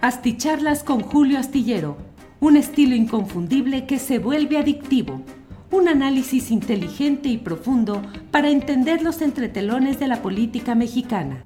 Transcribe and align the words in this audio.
Asticharlas 0.00 0.84
con 0.84 1.00
Julio 1.00 1.40
Astillero, 1.40 1.96
un 2.38 2.56
estilo 2.56 2.94
inconfundible 2.94 3.84
que 3.84 3.98
se 3.98 4.20
vuelve 4.20 4.56
adictivo. 4.56 5.22
Un 5.72 5.88
análisis 5.88 6.52
inteligente 6.52 7.28
y 7.28 7.36
profundo 7.36 8.00
para 8.30 8.48
entender 8.48 9.02
los 9.02 9.20
entretelones 9.22 9.98
de 9.98 10.06
la 10.06 10.22
política 10.22 10.76
mexicana. 10.76 11.42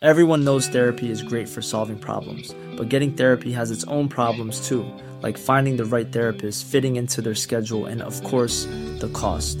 Everyone 0.00 0.42
knows 0.42 0.66
therapy 0.66 1.08
is 1.08 1.22
great 1.22 1.48
for 1.48 1.62
solving 1.62 1.98
problems, 1.98 2.52
but 2.76 2.88
getting 2.88 3.14
therapy 3.14 3.52
has 3.52 3.70
its 3.70 3.84
own 3.86 4.08
problems 4.08 4.68
too, 4.68 4.84
like 5.22 5.38
finding 5.38 5.76
the 5.76 5.84
right 5.84 6.10
therapist, 6.10 6.66
fitting 6.66 6.96
into 6.96 7.22
their 7.22 7.36
schedule, 7.36 7.86
and 7.86 8.02
of 8.02 8.20
course, 8.24 8.66
the 8.98 9.08
cost. 9.12 9.60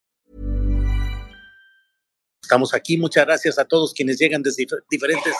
Estamos 2.51 2.73
aquí. 2.73 2.97
Muchas 2.97 3.25
gracias 3.25 3.57
a 3.59 3.63
todos 3.63 3.93
quienes 3.93 4.19
llegan 4.19 4.41
desde 4.41 4.67
diferentes 4.89 5.33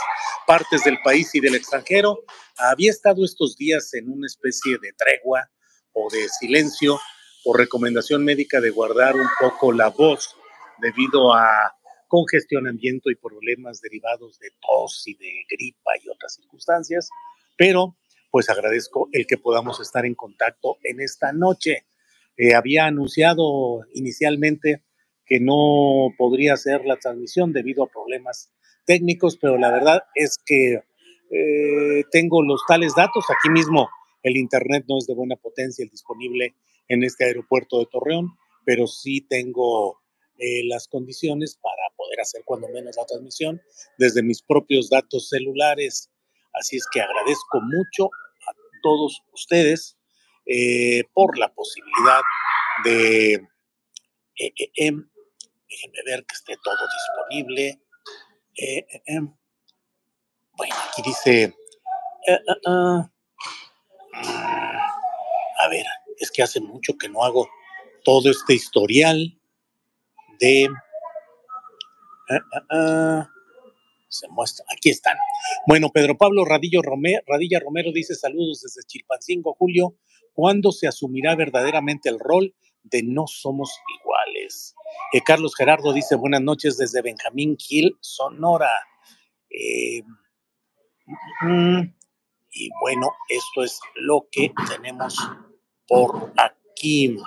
partes 0.47 0.81
del 0.85 0.97
país 1.03 1.35
y 1.35 1.41
del 1.41 1.55
extranjero. 1.55 2.23
Había 2.55 2.89
estado 2.89 3.25
estos 3.25 3.57
días 3.57 3.93
en 3.95 4.09
una 4.09 4.27
especie 4.27 4.77
de 4.81 4.93
tregua 4.93 5.51
o 5.91 6.09
de 6.09 6.29
silencio 6.29 6.97
por 7.43 7.57
recomendación 7.57 8.23
médica 8.23 8.61
de 8.61 8.69
guardar 8.69 9.17
un 9.17 9.27
poco 9.41 9.73
la 9.73 9.89
voz 9.89 10.37
debido 10.81 11.33
a 11.33 11.75
congestionamiento 12.07 13.09
y 13.09 13.15
problemas 13.15 13.81
derivados 13.81 14.39
de 14.39 14.51
tos 14.61 15.03
y 15.05 15.15
de 15.15 15.43
gripa 15.49 15.91
y 16.01 16.07
otras 16.07 16.35
circunstancias, 16.35 17.09
pero 17.57 17.97
pues 18.29 18.49
agradezco 18.49 19.09
el 19.11 19.27
que 19.27 19.37
podamos 19.37 19.81
estar 19.81 20.05
en 20.05 20.15
contacto 20.15 20.77
en 20.81 21.01
esta 21.01 21.33
noche. 21.33 21.87
Eh, 22.37 22.55
había 22.55 22.85
anunciado 22.85 23.81
inicialmente 23.93 24.85
que 25.31 25.39
no 25.39 26.13
podría 26.17 26.55
hacer 26.55 26.83
la 26.83 26.97
transmisión 26.97 27.53
debido 27.53 27.85
a 27.85 27.89
problemas 27.89 28.51
técnicos, 28.85 29.37
pero 29.37 29.57
la 29.57 29.71
verdad 29.71 30.03
es 30.13 30.37
que 30.45 30.73
eh, 31.31 32.03
tengo 32.11 32.43
los 32.43 32.61
tales 32.67 32.95
datos. 32.97 33.23
Aquí 33.29 33.49
mismo 33.49 33.87
el 34.23 34.35
Internet 34.35 34.83
no 34.89 34.97
es 34.97 35.07
de 35.07 35.13
buena 35.13 35.37
potencia 35.37 35.83
el 35.83 35.89
disponible 35.89 36.53
en 36.89 37.03
este 37.05 37.23
aeropuerto 37.23 37.79
de 37.79 37.85
Torreón, 37.85 38.27
pero 38.65 38.87
sí 38.87 39.21
tengo 39.21 40.01
eh, 40.37 40.65
las 40.65 40.89
condiciones 40.89 41.57
para 41.61 41.95
poder 41.95 42.19
hacer 42.19 42.41
cuando 42.43 42.67
menos 42.67 42.97
la 42.97 43.05
transmisión 43.05 43.61
desde 43.97 44.23
mis 44.23 44.41
propios 44.41 44.89
datos 44.89 45.29
celulares. 45.29 46.11
Así 46.51 46.75
es 46.75 46.85
que 46.91 46.99
agradezco 46.99 47.61
mucho 47.61 48.07
a 48.07 48.51
todos 48.83 49.21
ustedes 49.31 49.97
eh, 50.45 51.05
por 51.13 51.37
la 51.37 51.53
posibilidad 51.53 52.21
de... 52.83 53.47
Eh, 55.71 55.75
déjenme 55.75 55.99
ver 56.05 56.25
que 56.25 56.35
esté 56.35 56.57
todo 56.63 56.75
disponible. 56.75 57.81
Em, 59.05 59.33
bueno, 60.53 60.75
aquí 60.89 61.01
dice... 61.03 61.55
Ah, 62.65 63.09
a 65.59 65.67
ver, 65.69 65.85
es 66.17 66.29
que 66.31 66.43
hace 66.43 66.59
mucho 66.59 66.97
que 66.97 67.09
no 67.09 67.23
hago 67.23 67.49
todo 68.03 68.29
este 68.29 68.53
historial 68.53 69.39
de... 70.39 70.67
Se 74.09 74.27
muestra, 74.27 74.65
aquí 74.75 74.89
están. 74.89 75.17
Bueno, 75.67 75.89
Pedro 75.89 76.17
Pablo 76.17 76.43
Radillo 76.43 76.81
Radilla 76.81 77.59
Romero 77.59 77.91
dice 77.93 78.13
saludos 78.13 78.61
desde 78.61 78.85
Chilpancingo, 78.85 79.55
Julio. 79.57 79.95
¿Cuándo 80.33 80.71
se 80.71 80.87
asumirá 80.87 81.35
verdaderamente 81.35 82.09
el 82.09 82.19
rol 82.19 82.53
de 82.83 83.03
no 83.03 83.27
somos 83.27 83.71
iguales? 83.99 84.75
Eh, 85.13 85.21
Carlos 85.21 85.55
Gerardo 85.55 85.93
dice 85.93 86.15
buenas 86.15 86.41
noches 86.41 86.77
desde 86.77 87.01
Benjamín 87.01 87.55
Gil, 87.57 87.97
Sonora. 87.99 88.71
Eh, 89.49 90.03
mm, 91.41 91.81
y 92.51 92.69
bueno, 92.81 93.11
esto 93.29 93.63
es 93.63 93.79
lo 93.95 94.27
que 94.31 94.53
tenemos 94.69 95.17
por 95.87 96.33
aquí. 96.37 97.17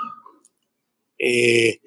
Eh, 1.26 1.80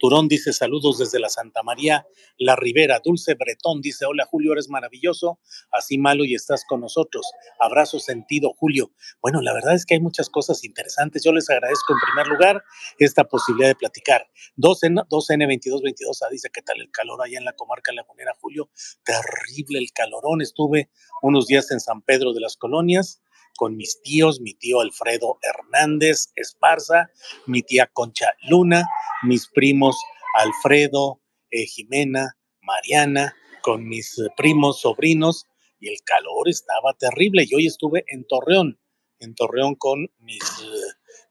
Turón 0.00 0.26
dice 0.26 0.52
saludos 0.52 0.98
desde 0.98 1.20
la 1.20 1.28
Santa 1.28 1.62
María, 1.62 2.04
La 2.36 2.56
Ribera. 2.56 3.00
Dulce 3.04 3.34
Bretón 3.34 3.80
dice 3.80 4.06
hola 4.06 4.26
Julio, 4.28 4.54
eres 4.54 4.68
maravilloso, 4.68 5.38
así 5.70 5.98
malo 5.98 6.24
y 6.24 6.34
estás 6.34 6.64
con 6.68 6.80
nosotros. 6.80 7.30
Abrazo 7.60 8.00
sentido, 8.00 8.54
Julio. 8.58 8.90
Bueno, 9.22 9.40
la 9.40 9.52
verdad 9.54 9.74
es 9.74 9.86
que 9.86 9.94
hay 9.94 10.00
muchas 10.00 10.28
cosas 10.28 10.64
interesantes. 10.64 11.22
Yo 11.22 11.32
les 11.32 11.48
agradezco 11.48 11.92
en 11.92 12.00
primer 12.12 12.26
lugar 12.26 12.64
esta 12.98 13.22
posibilidad 13.22 13.68
de 13.68 13.76
platicar. 13.76 14.28
2N, 14.56 15.06
2N2222 15.08 16.18
ah, 16.22 16.28
dice 16.32 16.50
qué 16.52 16.62
tal 16.62 16.80
el 16.80 16.90
calor 16.90 17.22
allá 17.22 17.38
en 17.38 17.44
la 17.44 17.52
comarca 17.52 17.92
lagunera, 17.92 18.32
Julio. 18.40 18.70
Terrible 19.04 19.78
el 19.78 19.92
calorón. 19.92 20.42
Estuve 20.42 20.90
unos 21.22 21.46
días 21.46 21.70
en 21.70 21.78
San 21.78 22.02
Pedro 22.02 22.32
de 22.32 22.40
las 22.40 22.56
Colonias 22.56 23.22
con 23.56 23.76
mis 23.76 24.00
tíos, 24.02 24.40
mi 24.40 24.54
tío 24.54 24.80
Alfredo 24.80 25.38
Hernández 25.42 26.32
Esparza, 26.36 27.10
mi 27.46 27.62
tía 27.62 27.90
Concha 27.92 28.28
Luna, 28.48 28.86
mis 29.22 29.48
primos 29.48 29.96
Alfredo, 30.36 31.20
eh, 31.50 31.66
Jimena, 31.66 32.36
Mariana, 32.60 33.34
con 33.62 33.88
mis 33.88 34.18
eh, 34.18 34.28
primos, 34.36 34.80
sobrinos, 34.80 35.46
y 35.80 35.88
el 35.88 35.98
calor 36.04 36.48
estaba 36.48 36.94
terrible. 36.94 37.44
Y 37.48 37.54
hoy 37.54 37.66
estuve 37.66 38.04
en 38.08 38.26
Torreón, 38.26 38.78
en 39.18 39.34
Torreón 39.34 39.74
con 39.74 40.10
mis 40.18 40.42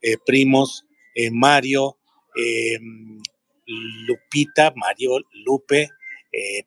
eh, 0.02 0.18
primos 0.26 0.86
Mario, 1.32 1.98
em, 2.36 3.22
Lupita, 3.66 4.74
Mario, 4.76 5.20
Lupe, 5.46 5.90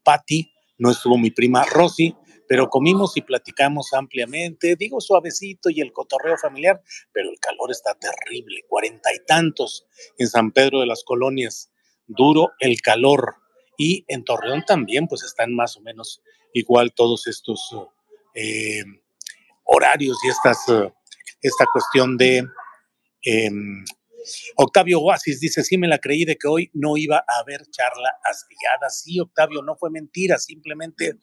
Patti, 0.03 0.51
no 0.79 0.91
estuvo 0.91 1.19
mi 1.19 1.31
prima 1.31 1.67
Rosy, 1.67 2.17
pero 2.49 2.71
comimos 2.71 3.17
y 3.17 3.23
platicamos 3.23 3.93
ampliamente, 3.93 4.75
digo 4.75 5.01
suavecito 5.01 5.69
y 5.69 5.83
el 5.83 5.93
cotorreo 5.93 6.37
familiar, 6.39 6.83
pero 7.13 7.31
el 7.31 7.39
calor 7.39 7.71
está 7.71 7.95
terrible, 7.95 8.65
cuarenta 8.69 9.15
y 9.15 9.25
tantos 9.27 9.87
en 10.17 10.29
San 10.29 10.51
Pedro 10.53 10.81
de 10.81 10.87
las 10.87 11.05
Colonias, 11.05 11.71
duro 12.07 12.53
el 12.59 12.81
calor. 12.81 13.37
Y 13.77 14.05
en 14.09 14.25
Torreón 14.25 14.65
también, 14.65 15.07
pues 15.07 15.23
están 15.23 15.55
más 15.55 15.77
o 15.77 15.81
menos 15.83 16.21
igual 16.53 16.93
todos 16.95 17.29
estos 17.29 17.61
eh, 18.35 18.83
horarios 19.65 20.17
y 20.25 20.29
eh, 20.29 20.93
esta 21.43 21.67
cuestión 21.73 22.17
de... 22.17 22.45
Em, 23.23 23.85
Octavio 24.57 25.01
Oasis 25.01 25.41
dice, 25.41 25.65
sí 25.65 25.79
me 25.79 25.89
la 25.89 25.99
creí 25.99 26.25
de 26.25 26.37
que 26.37 26.49
hoy 26.49 26.71
no 26.75 26.97
iba 26.97 27.19
a 27.19 27.41
haber 27.41 27.63
charla 27.71 28.11
astillada. 28.25 28.91
Sí, 28.91 29.21
Octavio, 29.21 29.63
no 29.63 29.77
fue 29.77 29.91
mentira, 29.91 30.39
simplemente 30.39 31.15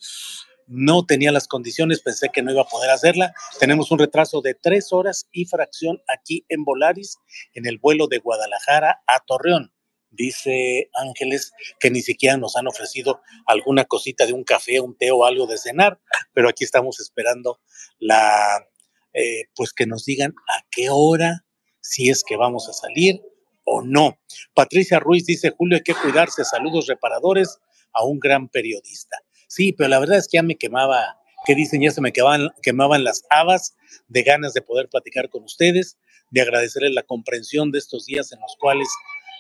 no 0.68 1.06
tenía 1.06 1.32
las 1.32 1.48
condiciones, 1.48 2.02
pensé 2.02 2.30
que 2.34 2.42
no 2.42 2.52
iba 2.52 2.62
a 2.62 2.68
poder 2.68 2.90
hacerla. 2.90 3.34
Tenemos 3.60 3.92
un 3.92 4.00
retraso 4.00 4.42
de 4.42 4.56
tres 4.56 4.92
horas 4.92 5.28
y 5.32 5.46
fracción 5.46 6.02
aquí 6.08 6.46
en 6.50 6.64
Volaris, 6.64 7.18
en 7.54 7.66
el 7.66 7.78
vuelo 7.78 8.08
de 8.08 8.20
Guadalajara 8.20 9.04
a 9.08 9.20
Torreón. 9.26 9.72
Dice 10.10 10.90
Ángeles 10.94 11.52
que 11.80 11.92
ni 11.92 12.02
siquiera 12.02 12.38
nos 12.38 12.56
han 12.56 12.68
ofrecido 12.68 13.22
alguna 13.46 13.84
cosita 13.84 14.26
de 14.26 14.34
un 14.34 14.44
café, 14.44 14.80
un 14.80 14.98
té 14.98 15.12
o 15.12 15.26
algo 15.26 15.46
de 15.46 15.58
cenar, 15.58 16.00
pero 16.34 16.48
aquí 16.48 16.64
estamos 16.64 17.00
esperando 17.00 17.60
la, 18.00 18.66
eh, 19.14 19.46
pues 19.56 19.74
que 19.74 19.86
nos 19.86 20.06
digan 20.06 20.34
a 20.48 20.66
qué 20.72 20.88
hora, 20.90 21.46
si 21.82 22.10
es 22.10 22.24
que 22.24 22.38
vamos 22.38 22.70
a 22.70 22.74
salir 22.74 23.22
o 23.66 23.82
no. 23.82 24.18
Patricia 24.54 25.00
Ruiz 25.00 25.26
dice, 25.26 25.52
Julio, 25.52 25.78
hay 25.78 25.84
que 25.84 25.94
cuidarse, 25.94 26.46
saludos 26.46 26.88
reparadores 26.88 27.60
a 27.94 28.06
un 28.06 28.20
gran 28.20 28.48
periodista. 28.48 29.18
Sí, 29.48 29.74
pero 29.74 29.90
la 29.90 30.00
verdad 30.00 30.18
es 30.18 30.28
que 30.28 30.38
ya 30.38 30.44
me 30.44 30.58
quemaba, 30.58 31.20
que 31.46 31.56
dicen, 31.56 31.82
ya 31.82 31.92
se 31.92 32.02
me 32.02 32.12
quemaban, 32.12 33.04
las 33.04 33.24
habas 33.30 33.76
de 34.08 34.24
ganas 34.24 34.54
de 34.54 34.62
poder 34.62 34.90
platicar 34.90 35.30
con 35.30 35.44
ustedes, 35.44 35.98
de 36.32 36.42
agradecerles 36.42 36.94
la 36.94 37.04
comprensión 37.04 37.72
de 37.72 37.80
estos 37.80 38.06
días 38.06 38.32
en 38.32 38.40
los 38.40 38.56
cuales 38.60 38.88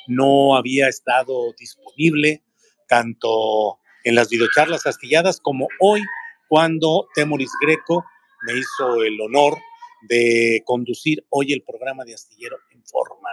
no 0.07 0.55
había 0.55 0.87
estado 0.87 1.53
disponible 1.57 2.43
tanto 2.87 3.79
en 4.03 4.15
las 4.15 4.29
videocharlas 4.29 4.85
astilladas 4.85 5.39
como 5.39 5.67
hoy 5.79 6.01
cuando 6.47 7.07
Temoris 7.15 7.51
Greco 7.59 8.05
me 8.45 8.53
hizo 8.53 9.03
el 9.03 9.19
honor 9.19 9.57
de 10.07 10.61
conducir 10.65 11.25
hoy 11.29 11.53
el 11.53 11.63
programa 11.63 12.05
de 12.05 12.13
Astillero 12.13 12.57
en 12.71 12.85
Forma. 12.85 13.29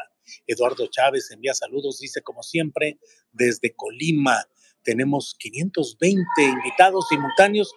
Eduardo 0.47 0.87
Chávez 0.87 1.31
envía 1.31 1.55
saludos, 1.55 1.99
dice 2.01 2.23
como 2.23 2.43
siempre, 2.43 2.99
desde 3.33 3.75
Colima. 3.75 4.47
Tenemos 4.83 5.35
520 5.39 6.25
invitados 6.39 7.07
simultáneos. 7.09 7.73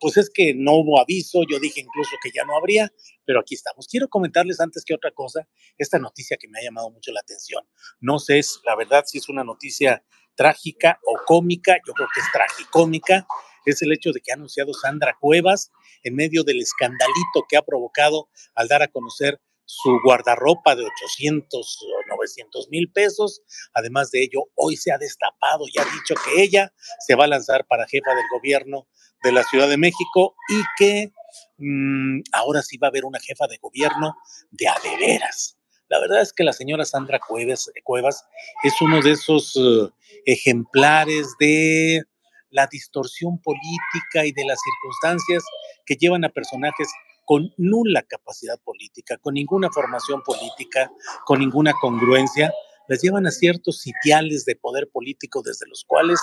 Pues 0.00 0.16
es 0.16 0.30
que 0.30 0.54
no 0.54 0.72
hubo 0.72 1.00
aviso, 1.00 1.42
yo 1.50 1.58
dije 1.58 1.80
incluso 1.80 2.16
que 2.22 2.30
ya 2.34 2.44
no 2.44 2.56
habría, 2.56 2.92
pero 3.24 3.40
aquí 3.40 3.54
estamos. 3.54 3.86
Quiero 3.86 4.08
comentarles 4.08 4.60
antes 4.60 4.84
que 4.84 4.94
otra 4.94 5.10
cosa 5.12 5.48
esta 5.78 5.98
noticia 5.98 6.36
que 6.36 6.48
me 6.48 6.58
ha 6.58 6.62
llamado 6.62 6.90
mucho 6.90 7.12
la 7.12 7.20
atención. 7.20 7.64
No 8.00 8.18
sé, 8.18 8.40
la 8.64 8.76
verdad, 8.76 9.04
si 9.06 9.18
es 9.18 9.28
una 9.28 9.44
noticia 9.44 10.04
trágica 10.34 10.98
o 11.04 11.20
cómica, 11.26 11.76
yo 11.86 11.92
creo 11.92 12.08
que 12.12 12.20
es 12.20 12.26
tragicómica, 12.32 13.26
es 13.64 13.82
el 13.82 13.92
hecho 13.92 14.12
de 14.12 14.20
que 14.20 14.32
ha 14.32 14.34
anunciado 14.34 14.72
Sandra 14.74 15.16
Cuevas 15.20 15.70
en 16.02 16.14
medio 16.14 16.42
del 16.42 16.60
escandalito 16.60 17.46
que 17.48 17.56
ha 17.56 17.62
provocado 17.62 18.28
al 18.54 18.68
dar 18.68 18.82
a 18.82 18.88
conocer 18.88 19.40
su 19.74 19.98
guardarropa 20.04 20.76
de 20.76 20.84
800 20.84 21.78
o 21.82 22.16
900 22.16 22.68
mil 22.68 22.92
pesos. 22.92 23.40
Además 23.72 24.10
de 24.10 24.22
ello, 24.22 24.44
hoy 24.54 24.76
se 24.76 24.92
ha 24.92 24.98
destapado 24.98 25.64
y 25.66 25.78
ha 25.78 25.84
dicho 25.84 26.14
que 26.14 26.42
ella 26.42 26.72
se 27.00 27.14
va 27.14 27.24
a 27.24 27.28
lanzar 27.28 27.66
para 27.66 27.88
jefa 27.88 28.14
del 28.14 28.26
gobierno 28.30 28.86
de 29.22 29.32
la 29.32 29.42
Ciudad 29.44 29.68
de 29.68 29.78
México 29.78 30.34
y 30.48 30.60
que 30.76 31.12
mm, 31.56 32.20
ahora 32.32 32.62
sí 32.62 32.76
va 32.76 32.88
a 32.88 32.90
haber 32.90 33.06
una 33.06 33.18
jefa 33.18 33.46
de 33.46 33.56
gobierno 33.58 34.14
de 34.50 34.68
adeveras. 34.68 35.56
La 35.88 35.98
verdad 36.00 36.20
es 36.20 36.34
que 36.34 36.44
la 36.44 36.52
señora 36.52 36.84
Sandra 36.84 37.18
Cuevas, 37.18 37.70
Cuevas 37.82 38.26
es 38.64 38.78
uno 38.82 39.00
de 39.00 39.12
esos 39.12 39.56
eh, 39.56 39.88
ejemplares 40.26 41.28
de 41.38 42.02
la 42.50 42.66
distorsión 42.66 43.40
política 43.40 44.26
y 44.26 44.32
de 44.32 44.44
las 44.44 44.58
circunstancias 44.62 45.42
que 45.86 45.96
llevan 45.96 46.24
a 46.24 46.28
personajes 46.28 46.88
con 47.24 47.52
nula 47.56 48.02
capacidad 48.02 48.58
política, 48.62 49.16
con 49.18 49.34
ninguna 49.34 49.70
formación 49.70 50.22
política, 50.22 50.90
con 51.24 51.40
ninguna 51.40 51.72
congruencia, 51.80 52.52
les 52.88 53.00
llevan 53.00 53.26
a 53.26 53.30
ciertos 53.30 53.80
sitiales 53.80 54.44
de 54.44 54.56
poder 54.56 54.88
político 54.92 55.42
desde 55.42 55.66
los 55.68 55.84
cuales 55.86 56.20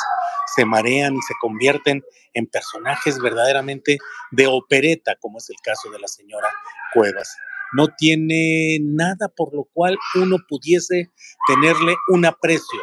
se 0.55 0.65
marean 0.65 1.15
y 1.15 1.21
se 1.21 1.33
convierten 1.41 2.03
en 2.33 2.47
personajes 2.47 3.19
verdaderamente 3.19 3.97
de 4.31 4.47
opereta, 4.47 5.15
como 5.19 5.37
es 5.37 5.49
el 5.49 5.55
caso 5.63 5.89
de 5.89 5.99
la 5.99 6.07
señora 6.07 6.49
Cuevas. 6.93 7.35
No 7.73 7.87
tiene 7.97 8.79
nada 8.81 9.29
por 9.29 9.53
lo 9.53 9.65
cual 9.73 9.97
uno 10.15 10.37
pudiese 10.47 11.09
tenerle 11.47 11.95
un 12.09 12.25
aprecio 12.25 12.81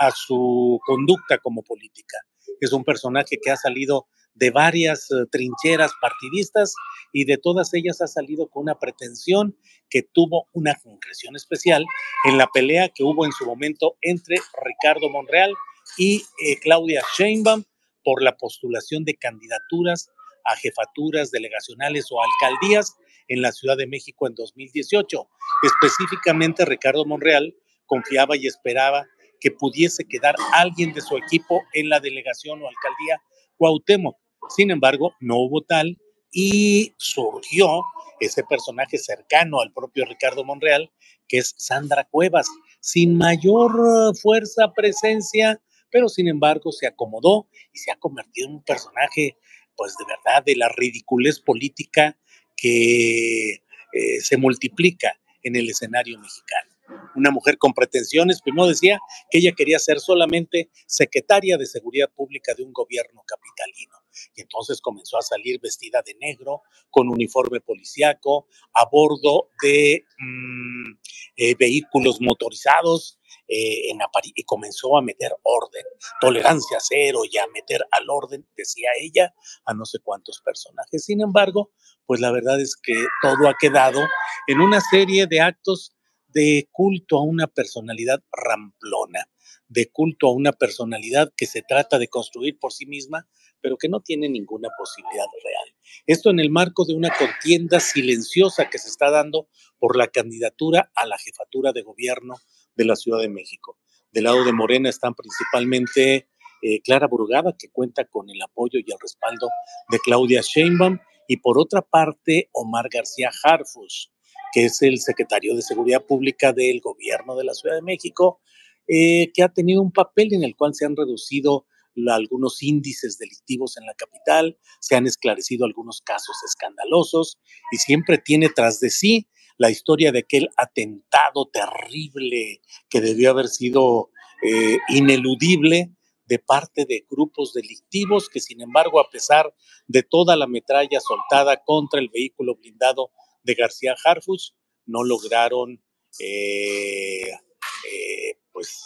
a 0.00 0.10
su 0.12 0.80
conducta 0.86 1.38
como 1.38 1.62
política 1.62 2.18
es 2.60 2.72
un 2.72 2.84
personaje 2.84 3.38
que 3.42 3.50
ha 3.50 3.56
salido 3.56 4.06
de 4.34 4.50
varias 4.50 5.10
eh, 5.10 5.26
trincheras 5.30 5.92
partidistas 6.00 6.74
y 7.12 7.24
de 7.24 7.38
todas 7.38 7.74
ellas 7.74 8.00
ha 8.00 8.06
salido 8.06 8.48
con 8.48 8.62
una 8.62 8.78
pretensión 8.78 9.56
que 9.90 10.02
tuvo 10.02 10.46
una 10.52 10.74
concreción 10.76 11.34
especial 11.34 11.84
en 12.24 12.38
la 12.38 12.46
pelea 12.46 12.88
que 12.88 13.04
hubo 13.04 13.24
en 13.24 13.32
su 13.32 13.46
momento 13.46 13.96
entre 14.00 14.36
Ricardo 14.64 15.08
Monreal 15.08 15.52
y 15.96 16.22
eh, 16.44 16.58
Claudia 16.60 17.02
Sheinbaum 17.16 17.64
por 18.04 18.22
la 18.22 18.36
postulación 18.36 19.04
de 19.04 19.16
candidaturas 19.16 20.10
a 20.44 20.56
jefaturas 20.56 21.30
delegacionales 21.30 22.06
o 22.10 22.20
alcaldías 22.22 22.94
en 23.28 23.42
la 23.42 23.52
Ciudad 23.52 23.76
de 23.76 23.86
México 23.86 24.26
en 24.26 24.34
2018. 24.34 25.28
Específicamente 25.62 26.64
Ricardo 26.64 27.04
Monreal 27.04 27.54
confiaba 27.86 28.36
y 28.36 28.46
esperaba 28.46 29.06
que 29.40 29.50
pudiese 29.50 30.04
quedar 30.04 30.34
alguien 30.52 30.92
de 30.92 31.00
su 31.00 31.16
equipo 31.16 31.62
en 31.72 31.88
la 31.88 32.00
delegación 32.00 32.62
o 32.62 32.68
alcaldía 32.68 33.22
Cuauhtémoc. 33.56 34.16
Sin 34.48 34.70
embargo, 34.70 35.14
no 35.20 35.36
hubo 35.36 35.62
tal 35.62 35.98
y 36.30 36.94
surgió 36.98 37.82
ese 38.20 38.44
personaje 38.44 38.98
cercano 38.98 39.60
al 39.60 39.72
propio 39.72 40.04
Ricardo 40.04 40.44
Monreal, 40.44 40.90
que 41.26 41.38
es 41.38 41.54
Sandra 41.58 42.04
Cuevas, 42.10 42.48
sin 42.80 43.16
mayor 43.16 43.72
eh, 43.72 44.18
fuerza, 44.20 44.72
presencia, 44.74 45.60
pero 45.90 46.08
sin 46.08 46.28
embargo 46.28 46.72
se 46.72 46.86
acomodó 46.86 47.48
y 47.72 47.78
se 47.78 47.90
ha 47.90 47.96
convertido 47.96 48.48
en 48.48 48.54
un 48.56 48.64
personaje, 48.64 49.36
pues 49.76 49.94
de 49.98 50.04
verdad, 50.04 50.44
de 50.44 50.56
la 50.56 50.68
ridiculez 50.68 51.40
política 51.40 52.18
que 52.56 53.52
eh, 53.52 54.20
se 54.20 54.36
multiplica 54.36 55.18
en 55.42 55.56
el 55.56 55.70
escenario 55.70 56.18
mexicano 56.18 56.67
una 57.14 57.30
mujer 57.30 57.58
con 57.58 57.72
pretensiones. 57.72 58.40
Primero 58.42 58.68
decía 58.68 58.98
que 59.30 59.38
ella 59.38 59.52
quería 59.56 59.78
ser 59.78 60.00
solamente 60.00 60.70
secretaria 60.86 61.56
de 61.56 61.66
Seguridad 61.66 62.10
Pública 62.14 62.54
de 62.54 62.64
un 62.64 62.72
gobierno 62.72 63.22
capitalino. 63.26 63.96
Y 64.34 64.42
entonces 64.42 64.80
comenzó 64.80 65.18
a 65.18 65.22
salir 65.22 65.60
vestida 65.60 66.02
de 66.04 66.14
negro, 66.14 66.62
con 66.90 67.08
uniforme 67.08 67.60
policiaco, 67.60 68.48
a 68.74 68.86
bordo 68.90 69.50
de 69.62 70.04
mm, 70.18 70.92
eh, 71.36 71.54
vehículos 71.56 72.20
motorizados, 72.20 73.18
eh, 73.46 73.90
en 73.90 73.98
y 74.34 74.44
comenzó 74.44 74.96
a 74.96 75.02
meter 75.02 75.32
orden, 75.42 75.84
tolerancia 76.20 76.78
cero 76.80 77.20
y 77.30 77.38
a 77.38 77.46
meter 77.46 77.82
al 77.92 78.08
orden, 78.10 78.46
decía 78.56 78.90
ella, 79.00 79.34
a 79.64 79.74
no 79.74 79.84
sé 79.84 79.98
cuántos 80.02 80.40
personajes. 80.42 81.04
Sin 81.04 81.22
embargo, 81.22 81.72
pues 82.06 82.20
la 82.20 82.30
verdad 82.30 82.60
es 82.60 82.76
que 82.76 82.94
todo 83.22 83.48
ha 83.48 83.54
quedado 83.58 84.00
en 84.46 84.60
una 84.60 84.80
serie 84.80 85.26
de 85.26 85.40
actos 85.40 85.97
de 86.28 86.68
culto 86.72 87.18
a 87.18 87.22
una 87.22 87.46
personalidad 87.46 88.22
ramplona, 88.32 89.28
de 89.68 89.90
culto 89.90 90.28
a 90.28 90.32
una 90.32 90.52
personalidad 90.52 91.32
que 91.36 91.46
se 91.46 91.62
trata 91.62 91.98
de 91.98 92.08
construir 92.08 92.58
por 92.58 92.72
sí 92.72 92.86
misma, 92.86 93.28
pero 93.60 93.76
que 93.76 93.88
no 93.88 94.00
tiene 94.00 94.28
ninguna 94.28 94.68
posibilidad 94.78 95.26
real. 95.42 95.74
Esto 96.06 96.30
en 96.30 96.40
el 96.40 96.50
marco 96.50 96.84
de 96.84 96.94
una 96.94 97.10
contienda 97.10 97.80
silenciosa 97.80 98.68
que 98.70 98.78
se 98.78 98.88
está 98.88 99.10
dando 99.10 99.48
por 99.78 99.96
la 99.96 100.08
candidatura 100.08 100.90
a 100.94 101.06
la 101.06 101.18
jefatura 101.18 101.72
de 101.72 101.82
gobierno 101.82 102.36
de 102.74 102.84
la 102.84 102.96
Ciudad 102.96 103.20
de 103.20 103.28
México. 103.28 103.78
Del 104.12 104.24
lado 104.24 104.44
de 104.44 104.52
Morena 104.52 104.88
están 104.88 105.14
principalmente 105.14 106.28
eh, 106.62 106.80
Clara 106.82 107.06
Burgada, 107.06 107.54
que 107.58 107.70
cuenta 107.70 108.04
con 108.04 108.30
el 108.30 108.40
apoyo 108.42 108.78
y 108.78 108.90
el 108.90 108.98
respaldo 109.00 109.48
de 109.90 109.98
Claudia 109.98 110.40
Sheinbaum, 110.42 110.98
y 111.28 111.36
por 111.38 111.58
otra 111.58 111.82
parte 111.82 112.48
Omar 112.52 112.88
García 112.90 113.30
Harfus, 113.42 114.10
que 114.52 114.66
es 114.66 114.82
el 114.82 114.98
secretario 114.98 115.54
de 115.54 115.62
Seguridad 115.62 116.04
Pública 116.04 116.52
del 116.52 116.80
gobierno 116.80 117.36
de 117.36 117.44
la 117.44 117.54
Ciudad 117.54 117.76
de 117.76 117.82
México, 117.82 118.40
eh, 118.86 119.30
que 119.34 119.42
ha 119.42 119.48
tenido 119.48 119.82
un 119.82 119.92
papel 119.92 120.32
en 120.32 120.44
el 120.44 120.56
cual 120.56 120.74
se 120.74 120.86
han 120.86 120.96
reducido 120.96 121.66
algunos 122.10 122.62
índices 122.62 123.18
delictivos 123.18 123.76
en 123.76 123.86
la 123.86 123.94
capital, 123.94 124.56
se 124.80 124.94
han 124.94 125.06
esclarecido 125.06 125.66
algunos 125.66 126.00
casos 126.00 126.36
escandalosos 126.46 127.38
y 127.72 127.78
siempre 127.78 128.18
tiene 128.18 128.48
tras 128.54 128.78
de 128.80 128.90
sí 128.90 129.28
la 129.56 129.70
historia 129.70 130.12
de 130.12 130.20
aquel 130.20 130.48
atentado 130.56 131.50
terrible 131.52 132.60
que 132.88 133.00
debió 133.00 133.30
haber 133.30 133.48
sido 133.48 134.10
eh, 134.42 134.78
ineludible 134.88 135.92
de 136.26 136.38
parte 136.38 136.84
de 136.84 137.04
grupos 137.10 137.52
delictivos 137.52 138.28
que 138.28 138.40
sin 138.40 138.60
embargo 138.60 139.00
a 139.00 139.10
pesar 139.10 139.52
de 139.88 140.02
toda 140.02 140.36
la 140.36 140.46
metralla 140.46 141.00
soltada 141.00 141.60
contra 141.64 141.98
el 141.98 142.10
vehículo 142.10 142.54
blindado 142.54 143.10
de 143.48 143.54
García 143.54 143.96
Harfus, 144.04 144.54
no 144.84 145.02
lograron 145.02 145.82
eh, 146.20 147.30
eh, 147.30 148.38
pues 148.52 148.84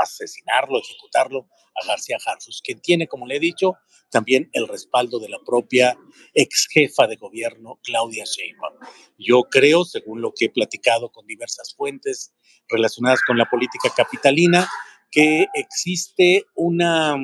asesinarlo, 0.00 0.78
ejecutarlo 0.78 1.48
a 1.74 1.86
García 1.86 2.16
Harfus, 2.24 2.62
quien 2.64 2.80
tiene, 2.80 3.06
como 3.08 3.26
le 3.26 3.36
he 3.36 3.40
dicho, 3.40 3.74
también 4.10 4.48
el 4.54 4.66
respaldo 4.68 5.18
de 5.18 5.28
la 5.28 5.38
propia 5.44 5.98
ex 6.32 6.66
jefa 6.70 7.06
de 7.06 7.16
gobierno, 7.16 7.78
Claudia 7.82 8.24
Sheinbaum. 8.24 8.74
Yo 9.18 9.42
creo, 9.50 9.84
según 9.84 10.22
lo 10.22 10.32
que 10.34 10.46
he 10.46 10.50
platicado 10.50 11.10
con 11.10 11.26
diversas 11.26 11.74
fuentes 11.74 12.32
relacionadas 12.68 13.20
con 13.26 13.36
la 13.36 13.50
política 13.50 13.92
capitalina, 13.94 14.66
que 15.10 15.46
existe 15.52 16.44
una, 16.54 17.16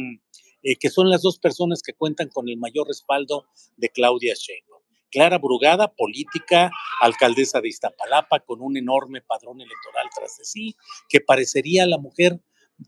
eh, 0.62 0.76
que 0.76 0.90
son 0.90 1.08
las 1.08 1.22
dos 1.22 1.38
personas 1.38 1.80
que 1.82 1.94
cuentan 1.94 2.28
con 2.28 2.48
el 2.50 2.58
mayor 2.58 2.86
respaldo 2.86 3.46
de 3.76 3.88
Claudia 3.88 4.34
Sheinbaum. 4.34 4.73
Clara 5.14 5.38
Brugada, 5.38 5.94
política, 5.94 6.72
alcaldesa 7.00 7.60
de 7.60 7.68
Iztapalapa, 7.68 8.40
con 8.40 8.60
un 8.60 8.76
enorme 8.76 9.22
padrón 9.22 9.60
electoral 9.60 10.08
tras 10.12 10.38
de 10.38 10.44
sí, 10.44 10.74
que 11.08 11.20
parecería 11.20 11.86
la 11.86 11.98
mujer 11.98 12.40